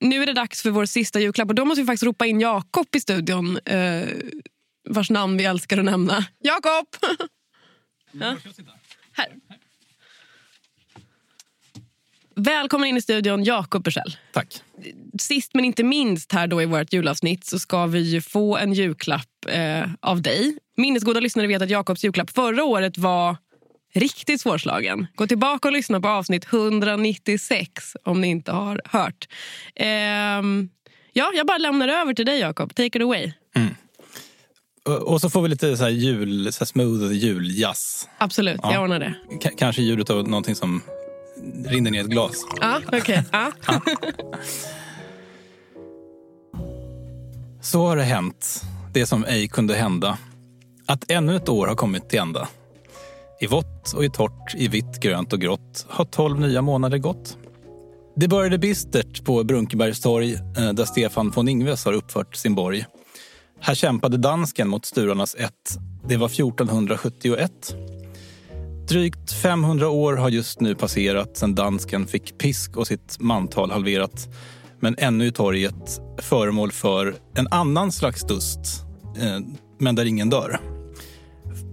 Nu 0.00 0.22
är 0.22 0.26
det 0.26 0.32
dags 0.32 0.62
för 0.62 0.70
vår 0.70 0.86
sista 0.86 1.20
julklapp 1.20 1.48
och 1.48 1.54
då 1.54 1.64
måste 1.64 1.82
vi 1.82 1.86
faktiskt 1.86 2.02
ropa 2.02 2.26
in 2.26 2.40
Jakob 2.40 2.86
i 2.92 3.00
studion. 3.00 3.58
Eh, 3.64 4.08
vars 4.88 5.10
namn 5.10 5.36
vi 5.36 5.44
älskar 5.44 5.78
att 5.78 5.84
nämna. 5.84 6.24
Jakob! 6.38 6.86
ja. 8.12 8.36
Här. 9.12 9.28
Välkommen 12.34 12.88
in 12.88 12.96
i 12.96 13.02
studion, 13.02 13.44
Jakob 13.44 13.84
Bursell. 13.84 14.16
Tack. 14.32 14.62
Sist 15.18 15.54
men 15.54 15.64
inte 15.64 15.84
minst 15.84 16.32
här 16.32 16.46
då 16.46 16.62
i 16.62 16.66
vårt 16.66 16.92
julavsnitt 16.92 17.46
så 17.46 17.58
ska 17.58 17.86
vi 17.86 18.00
ju 18.00 18.20
få 18.20 18.56
en 18.56 18.72
julklapp 18.72 19.46
eh, 19.48 19.84
av 20.00 20.22
dig. 20.22 20.58
Minnesgoda 20.76 21.20
lyssnare 21.20 21.46
vet 21.46 21.62
att 21.62 21.70
Jakobs 21.70 22.04
julklapp 22.04 22.30
förra 22.30 22.64
året 22.64 22.98
var 22.98 23.36
riktigt 23.96 24.40
svårslagen. 24.40 25.06
Gå 25.14 25.26
tillbaka 25.26 25.68
och 25.68 25.72
lyssna 25.72 26.00
på 26.00 26.08
avsnitt 26.08 26.44
196 26.52 27.96
om 28.04 28.20
ni 28.20 28.28
inte 28.28 28.52
har 28.52 28.80
hört. 28.84 29.28
Ehm, 29.76 30.68
ja, 31.12 31.30
jag 31.34 31.46
bara 31.46 31.58
lämnar 31.58 31.88
över 31.88 32.14
till 32.14 32.26
dig 32.26 32.38
Jakob. 32.40 32.74
Take 32.74 32.86
it 32.86 33.02
away. 33.02 33.32
Och- 34.86 35.02
Och 35.12 35.20
så 35.20 35.30
får 35.30 35.42
vi 35.42 35.48
lite 35.48 35.76
så 35.76 35.82
här 35.84 35.90
jul, 35.90 36.52
så 36.52 36.58
här 36.60 36.66
smooth 36.66 37.12
juljazz. 37.12 38.08
Absolut, 38.18 38.60
Ja. 38.62 38.72
jag 38.72 38.82
ordnar 38.82 38.98
det. 39.00 39.14
K- 39.42 39.50
kanske 39.58 39.82
ljudet 39.82 40.10
av 40.10 40.28
någonting 40.28 40.54
som 40.54 40.82
rinner 41.66 41.90
ner 41.90 41.98
i 41.98 42.02
ett 42.02 42.06
glas. 42.10 42.44
Ja, 42.60 42.80
okej. 42.92 43.22
Ja. 43.32 43.52
Så 47.60 47.86
har 47.86 47.96
det 47.96 48.02
hänt, 48.02 48.62
det 48.92 49.06
som 49.06 49.24
ej 49.24 49.48
kunde 49.48 49.74
hända. 49.74 50.18
Att 50.86 51.10
ännu 51.10 51.36
ett 51.36 51.48
år 51.48 51.66
har 51.66 51.74
kommit 51.74 52.08
till 52.08 52.18
ända. 52.18 52.48
I 53.40 53.46
vått 53.46 53.92
och 53.92 54.04
i 54.04 54.10
torrt, 54.10 54.54
i 54.54 54.68
vitt, 54.68 55.00
grönt 55.00 55.32
och 55.32 55.40
grått 55.40 55.86
har 55.88 56.04
tolv 56.04 56.40
nya 56.40 56.62
månader 56.62 56.98
gått. 56.98 57.38
Det 58.16 58.28
började 58.28 58.58
bistert 58.58 59.24
på 59.24 59.44
Brunkebergstorg 59.44 60.34
eh, 60.34 60.72
där 60.72 60.84
Stefan 60.84 61.30
von 61.30 61.48
Ingves 61.48 61.84
har 61.84 61.92
uppfört 61.92 62.36
sin 62.36 62.54
borg. 62.54 62.86
Här 63.60 63.74
kämpade 63.74 64.16
dansken 64.16 64.68
mot 64.68 64.84
Sturarnas 64.84 65.34
ett. 65.34 65.78
Det 66.08 66.16
var 66.16 66.26
1471. 66.26 67.76
Drygt 68.88 69.32
500 69.32 69.88
år 69.88 70.16
har 70.16 70.28
just 70.28 70.60
nu 70.60 70.74
passerat 70.74 71.36
sedan 71.36 71.54
dansken 71.54 72.06
fick 72.06 72.38
pisk 72.38 72.76
och 72.76 72.86
sitt 72.86 73.20
mantal 73.20 73.70
halverat. 73.70 74.28
Men 74.80 74.94
ännu 74.98 75.26
är 75.26 75.30
torget 75.30 76.00
föremål 76.18 76.72
för 76.72 77.14
en 77.34 77.48
annan 77.50 77.92
slags 77.92 78.22
dust, 78.22 78.60
eh, 79.20 79.40
men 79.78 79.94
där 79.94 80.04
ingen 80.04 80.30
dör. 80.30 80.75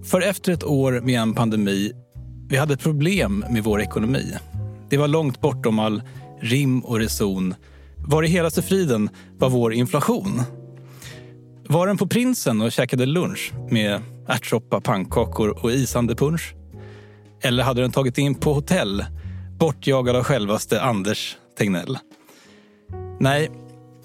För 0.03 0.21
efter 0.21 0.51
ett 0.51 0.63
år 0.63 1.01
med 1.03 1.19
en 1.19 1.33
pandemi, 1.33 1.91
vi 2.49 2.57
hade 2.57 2.73
ett 2.73 2.83
problem 2.83 3.45
med 3.49 3.63
vår 3.63 3.81
ekonomi. 3.81 4.37
Det 4.89 4.97
var 4.97 5.07
långt 5.07 5.41
bortom 5.41 5.79
all 5.79 6.01
rim 6.41 6.79
och 6.79 6.99
reson. 6.99 7.55
Var 7.97 8.23
i 8.23 8.27
helaste 8.27 8.61
friden 8.61 9.09
var 9.37 9.49
vår 9.49 9.73
inflation? 9.73 10.41
Var 11.67 11.87
den 11.87 11.97
på 11.97 12.07
Prinsen 12.07 12.61
och 12.61 12.71
käkade 12.71 13.05
lunch 13.05 13.51
med 13.69 14.01
ärtsoppa, 14.27 14.81
pannkakor 14.81 15.49
och 15.63 15.71
isande 15.71 16.15
punsch? 16.15 16.53
Eller 17.41 17.63
hade 17.63 17.81
den 17.81 17.91
tagit 17.91 18.17
in 18.17 18.35
på 18.35 18.53
hotell, 18.53 19.05
bortjagad 19.59 20.15
av 20.15 20.23
självaste 20.23 20.81
Anders 20.81 21.37
Tegnell? 21.57 21.97
Nej, 23.19 23.49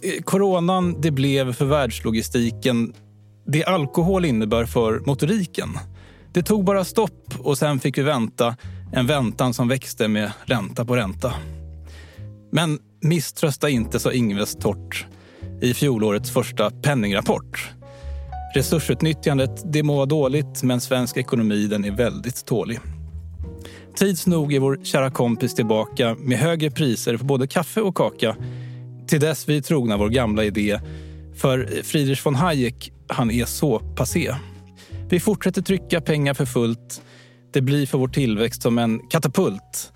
eh, 0.02 0.22
coronan 0.22 1.00
det 1.00 1.10
blev 1.10 1.52
för 1.52 1.64
världslogistiken 1.64 2.92
det 3.52 3.64
alkohol 3.64 4.24
innebär 4.24 4.64
för 4.64 5.00
motoriken. 5.06 5.68
Det 6.32 6.42
tog 6.42 6.64
bara 6.64 6.84
stopp 6.84 7.34
och 7.38 7.58
sen 7.58 7.80
fick 7.80 7.98
vi 7.98 8.02
vänta 8.02 8.56
en 8.92 9.06
väntan 9.06 9.54
som 9.54 9.68
växte 9.68 10.08
med 10.08 10.32
ränta 10.44 10.84
på 10.84 10.96
ränta. 10.96 11.34
Men 12.52 12.78
misströsta 13.02 13.68
inte, 13.68 14.00
sa 14.00 14.12
Ingves 14.12 14.56
torrt 14.56 15.06
i 15.62 15.74
fjolårets 15.74 16.30
första 16.30 16.70
penningrapport. 16.70 17.70
Resursutnyttjandet 18.54 19.72
det 19.72 19.82
må 19.82 19.96
vara 19.96 20.06
dåligt, 20.06 20.62
men 20.62 20.80
svensk 20.80 21.16
ekonomi 21.16 21.66
den 21.66 21.84
är 21.84 21.90
väldigt 21.90 22.46
tålig. 22.46 22.80
Tids 23.96 24.26
nog 24.26 24.54
är 24.54 24.60
vår 24.60 24.80
kära 24.84 25.10
kompis 25.10 25.54
tillbaka 25.54 26.16
med 26.18 26.38
högre 26.38 26.70
priser 26.70 27.16
på 27.16 27.24
både 27.24 27.46
kaffe 27.46 27.80
och 27.80 27.94
kaka. 27.94 28.36
Till 29.06 29.20
dess 29.20 29.48
vi 29.48 29.56
är 29.56 29.60
trogna 29.60 29.96
vår 29.96 30.08
gamla 30.08 30.44
idé. 30.44 30.80
För 31.36 31.82
Friedrich 31.82 32.26
von 32.26 32.34
Hayek, 32.34 32.92
han 33.08 33.30
är 33.30 33.44
så 33.44 33.78
passé. 33.78 34.34
Vi 35.08 35.20
fortsätter 35.20 35.62
trycka 35.62 36.00
pengar 36.00 36.34
för 36.34 36.46
fullt. 36.46 37.02
Det 37.52 37.60
blir 37.60 37.86
för 37.86 37.98
vår 37.98 38.08
tillväxt 38.08 38.62
som 38.62 38.78
en 38.78 38.98
katapult. 39.08 39.92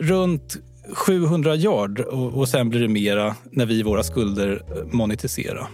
Runt 0.00 0.56
700 0.92 1.56
yard 1.56 2.00
och, 2.00 2.34
och 2.34 2.48
sen 2.48 2.68
blir 2.68 2.80
det 2.80 2.88
mera 2.88 3.36
när 3.50 3.66
vi 3.66 3.82
våra 3.82 4.02
skulder 4.02 4.62
eh, 4.76 4.92
monetiserar. 4.92 5.68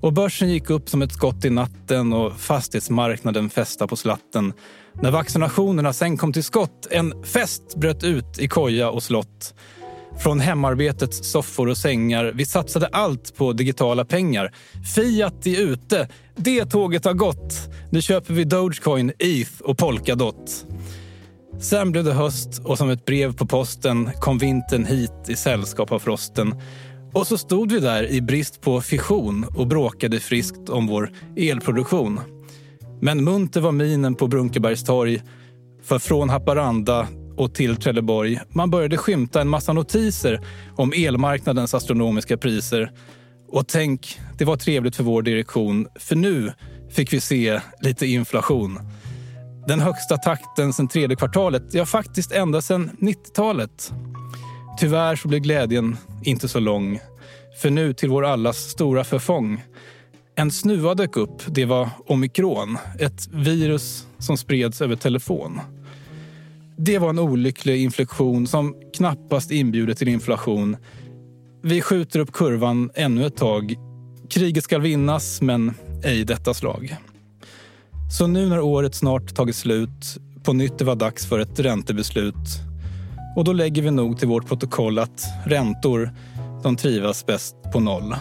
Och 0.00 0.12
börsen 0.12 0.50
gick 0.50 0.70
upp 0.70 0.88
som 0.88 1.02
ett 1.02 1.12
skott 1.12 1.44
i 1.44 1.50
natten 1.50 2.12
och 2.12 2.40
fastighetsmarknaden 2.40 3.50
fästa 3.50 3.86
på 3.86 3.96
slatten. 3.96 4.52
När 4.92 5.10
vaccinationerna 5.10 5.92
sen 5.92 6.16
kom 6.16 6.32
till 6.32 6.44
skott, 6.44 6.86
en 6.90 7.24
fest 7.24 7.76
bröt 7.76 8.04
ut 8.04 8.38
i 8.38 8.48
koja 8.48 8.90
och 8.90 9.02
slott. 9.02 9.54
Från 10.18 10.40
hemarbetets 10.40 11.30
soffor 11.30 11.68
och 11.68 11.76
sängar, 11.76 12.32
vi 12.34 12.46
satsade 12.46 12.86
allt 12.86 13.36
på 13.36 13.52
digitala 13.52 14.04
pengar. 14.04 14.52
Fiat 14.94 15.46
är 15.46 15.60
ute, 15.60 16.08
det 16.36 16.64
tåget 16.64 17.04
har 17.04 17.12
gått. 17.12 17.54
Nu 17.90 18.02
köper 18.02 18.34
vi 18.34 18.44
Dogecoin, 18.44 19.12
ETH 19.18 19.60
och 19.60 19.78
Polkadot. 19.78 20.66
Sen 21.60 21.92
blev 21.92 22.04
det 22.04 22.12
höst 22.12 22.60
och 22.64 22.78
som 22.78 22.90
ett 22.90 23.04
brev 23.04 23.36
på 23.36 23.46
posten 23.46 24.10
kom 24.20 24.38
vintern 24.38 24.84
hit 24.84 25.28
i 25.28 25.36
sällskap 25.36 25.92
av 25.92 25.98
frosten. 25.98 26.54
Och 27.12 27.26
så 27.26 27.38
stod 27.38 27.72
vi 27.72 27.80
där 27.80 28.10
i 28.10 28.20
brist 28.20 28.60
på 28.60 28.80
fission 28.80 29.46
och 29.56 29.66
bråkade 29.66 30.20
friskt 30.20 30.68
om 30.68 30.86
vår 30.86 31.10
elproduktion. 31.36 32.20
Men 33.00 33.24
munter 33.24 33.60
var 33.60 33.72
minen 33.72 34.14
på 34.14 34.26
Brunkebergstorg 34.26 35.22
för 35.82 35.98
från 35.98 36.30
Haparanda 36.30 37.08
och 37.36 37.54
till 37.54 37.76
Trelleborg 37.76 38.40
man 38.48 38.70
började 38.70 38.96
skymta 38.96 39.40
en 39.40 39.48
massa 39.48 39.72
notiser 39.72 40.40
om 40.76 40.92
elmarknadens 40.96 41.74
astronomiska 41.74 42.36
priser. 42.36 42.92
Och 43.48 43.68
tänk, 43.68 44.20
det 44.38 44.44
var 44.44 44.56
trevligt 44.56 44.96
för 44.96 45.04
vår 45.04 45.22
direktion 45.22 45.86
för 45.98 46.16
nu 46.16 46.52
fick 46.90 47.12
vi 47.12 47.20
se 47.20 47.60
lite 47.80 48.06
inflation. 48.06 48.78
Den 49.66 49.80
högsta 49.80 50.16
takten 50.16 50.72
sen 50.72 50.88
tredje 50.88 51.16
kvartalet, 51.16 51.62
ja 51.72 51.86
faktiskt 51.86 52.32
ända 52.32 52.62
sedan 52.62 52.90
90-talet. 53.00 53.92
Tyvärr 54.78 55.16
så 55.16 55.28
blev 55.28 55.40
glädjen 55.40 55.96
inte 56.24 56.48
så 56.48 56.60
lång. 56.60 57.00
För 57.62 57.70
nu 57.70 57.94
till 57.94 58.08
vår 58.08 58.24
allas 58.24 58.56
stora 58.56 59.04
förfång. 59.04 59.64
En 60.34 60.50
snuva 60.50 60.94
dök 60.94 61.16
upp. 61.16 61.42
Det 61.46 61.64
var 61.64 61.88
omikron. 62.06 62.78
Ett 62.98 63.28
virus 63.32 64.06
som 64.18 64.36
spreds 64.36 64.82
över 64.82 64.96
telefon. 64.96 65.60
Det 66.76 66.98
var 66.98 67.10
en 67.10 67.18
olycklig 67.18 67.82
inflektion 67.82 68.46
som 68.46 68.74
knappast 68.96 69.50
inbjuder 69.50 69.94
till 69.94 70.08
inflation. 70.08 70.76
Vi 71.62 71.80
skjuter 71.80 72.20
upp 72.20 72.32
kurvan 72.32 72.90
ännu 72.94 73.26
ett 73.26 73.36
tag. 73.36 73.74
Kriget 74.30 74.64
ska 74.64 74.78
vinnas, 74.78 75.42
men 75.42 75.74
ej 76.04 76.24
detta 76.24 76.54
slag. 76.54 76.96
Så 78.18 78.26
nu 78.26 78.48
när 78.48 78.60
året 78.60 78.94
snart 78.94 79.34
tagit 79.34 79.56
slut, 79.56 80.18
på 80.42 80.52
nytt 80.52 80.78
det 80.78 80.84
var 80.84 80.96
dags 80.96 81.26
för 81.26 81.38
ett 81.38 81.60
räntebeslut. 81.60 82.60
Och 83.36 83.44
då 83.44 83.52
lägger 83.52 83.82
vi 83.82 83.90
nog 83.90 84.18
till 84.18 84.28
vårt 84.28 84.48
protokoll 84.48 84.98
att 84.98 85.24
räntor, 85.46 86.10
de 86.62 86.76
trivas 86.76 87.26
bäst 87.26 87.56
på 87.72 87.80
noll. 87.80 88.14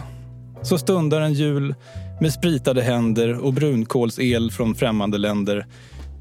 Så 0.61 0.77
stundar 0.77 1.21
en 1.21 1.33
jul 1.33 1.75
med 2.21 2.33
spritade 2.33 2.81
händer 2.81 3.45
och 3.45 3.53
brunkolsel 3.53 4.51
från 4.51 4.75
främmande 4.75 5.17
länder. 5.17 5.65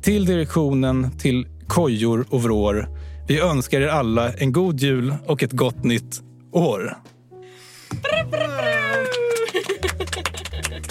Till 0.03 0.25
direktionen, 0.25 1.19
till 1.19 1.47
kojor 1.71 2.27
och 2.31 2.43
vrår. 2.43 2.89
Vi 3.29 3.41
önskar 3.41 3.81
er 3.81 3.89
alla 3.89 4.33
en 4.33 4.53
god 4.53 4.81
jul 4.81 5.15
och 5.27 5.43
ett 5.43 5.53
gott 5.53 5.85
nytt 5.85 6.21
år. 6.53 6.97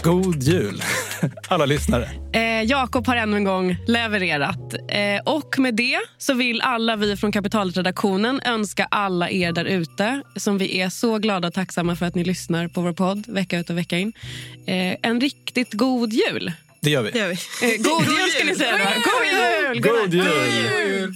God 0.03 0.43
jul, 0.43 0.83
alla 1.47 1.65
lyssnare. 1.65 2.09
Eh, 2.33 2.63
Jakob 2.63 3.07
har 3.07 3.15
ännu 3.15 3.37
en 3.37 3.43
gång 3.43 3.77
levererat. 3.87 4.73
Eh, 4.73 5.33
och 5.33 5.59
med 5.59 5.75
det 5.75 5.99
så 6.17 6.33
vill 6.33 6.61
alla 6.61 6.95
vi 6.95 7.17
från 7.17 7.31
Kapitalet-redaktionen 7.31 8.41
önska 8.45 8.87
alla 8.91 9.29
er 9.29 9.51
där 9.51 9.65
ute 9.65 10.21
som 10.35 10.57
vi 10.57 10.81
är 10.81 10.89
så 10.89 11.17
glada 11.17 11.47
och 11.47 11.53
tacksamma 11.53 11.95
för 11.95 12.05
att 12.05 12.15
ni 12.15 12.23
lyssnar 12.23 12.67
på 12.67 12.81
vår 12.81 12.93
podd 12.93 13.27
vecka 13.27 13.59
ut 13.59 13.69
och 13.69 13.77
vecka 13.77 13.97
in. 13.97 14.13
Eh, 14.65 14.95
en 15.01 15.21
riktigt 15.21 15.73
god 15.73 16.13
jul. 16.13 16.53
Det 16.81 16.89
gör 16.89 17.01
vi. 17.01 17.11
Det 17.11 17.19
gör 17.19 17.27
vi. 17.27 17.35
Eh, 17.75 17.81
God 17.81 18.05
jul 18.19 18.29
ska 18.29 18.43
ni 18.43 18.55
säga 18.55 18.77
då. 18.77 18.83
God 18.83 19.25
jul! 19.73 19.81
God 19.81 20.13
jul! 20.13 21.13